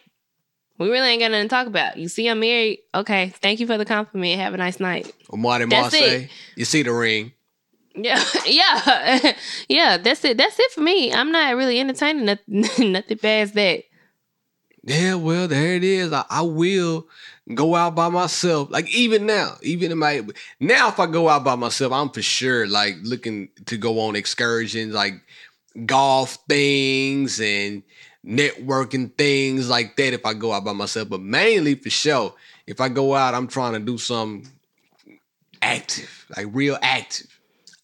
[0.78, 1.98] We really ain't got nothing to talk about.
[1.98, 2.80] You see, I'm married.
[2.96, 4.40] Okay, thank you for the compliment.
[4.40, 5.12] Have a nice night.
[5.34, 6.28] Marty Marseille.
[6.56, 7.34] You see the ring.
[7.96, 9.34] Yeah, yeah,
[9.68, 9.98] yeah.
[9.98, 10.38] That's it.
[10.38, 11.12] That's it for me.
[11.14, 13.84] I'm not really entertaining nothing, nothing past that.
[14.84, 16.14] Yeah, well, there it is.
[16.14, 17.08] I, I will
[17.54, 18.70] go out by myself.
[18.72, 20.26] Like even now, even in my
[20.60, 24.16] now, if I go out by myself, I'm for sure like looking to go on
[24.16, 25.14] excursions, like
[25.86, 27.84] golf things and
[28.26, 30.14] networking things like that.
[30.14, 33.48] If I go out by myself, but mainly for sure, if I go out, I'm
[33.48, 34.50] trying to do something
[35.62, 37.28] active, like real active.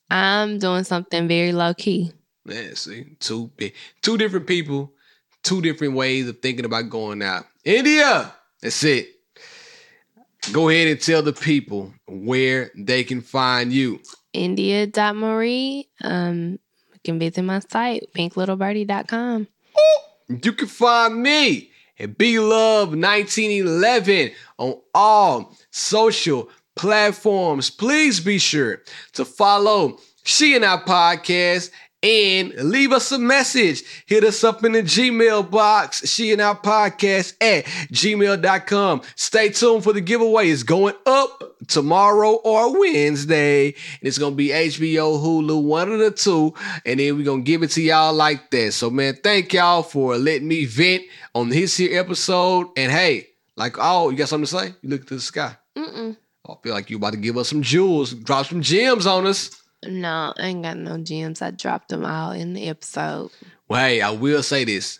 [0.10, 2.12] I'm doing something very low key.
[2.46, 3.52] Yeah, see, two
[4.02, 4.94] two different people,
[5.46, 7.46] two different ways of thinking about going out.
[7.64, 9.08] India, that's it.
[10.52, 14.00] Go ahead and tell the people where they can find you.
[14.34, 15.88] India.Marie.
[16.04, 16.60] Um,
[16.94, 19.48] you can visit my site, pinklittlebirdie.com.
[20.28, 27.70] You can find me at B Love 1911 on all social platforms.
[27.70, 28.82] Please be sure
[29.14, 31.70] to follow She and I podcast
[32.06, 33.84] and leave us a message.
[34.06, 39.02] Hit us up in the Gmail box, She and I podcast at gmail.com.
[39.16, 40.50] Stay tuned for the giveaway.
[40.50, 43.70] It's going up tomorrow or Wednesday.
[43.70, 46.54] And it's going to be HBO, Hulu, one of the two.
[46.86, 48.74] And then we're going to give it to y'all like that.
[48.74, 51.04] So, man, thank y'all for letting me vent
[51.34, 52.68] on this here episode.
[52.78, 54.76] And hey, like, oh, you got something to say?
[54.84, 55.58] You look to the sky.
[55.76, 56.18] Mm-mm.
[56.48, 59.26] Oh, I feel like you about to give us some jewels, drop some gems on
[59.26, 59.50] us.
[59.88, 61.42] No, I ain't got no gems.
[61.42, 63.32] I dropped them all in the episode.
[63.68, 65.00] Well, hey, I will say this.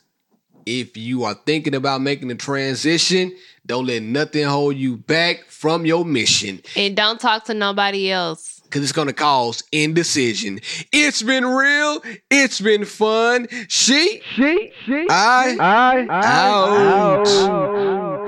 [0.66, 3.32] If you are thinking about making the transition,
[3.68, 6.62] don't let nothing hold you back from your mission.
[6.76, 8.62] And don't talk to nobody else.
[8.72, 10.60] Cause it's gonna cause indecision.
[10.92, 12.02] It's been real.
[12.32, 13.48] It's been fun.
[13.70, 17.28] She, She, she, I, I, out.
[17.28, 18.25] out.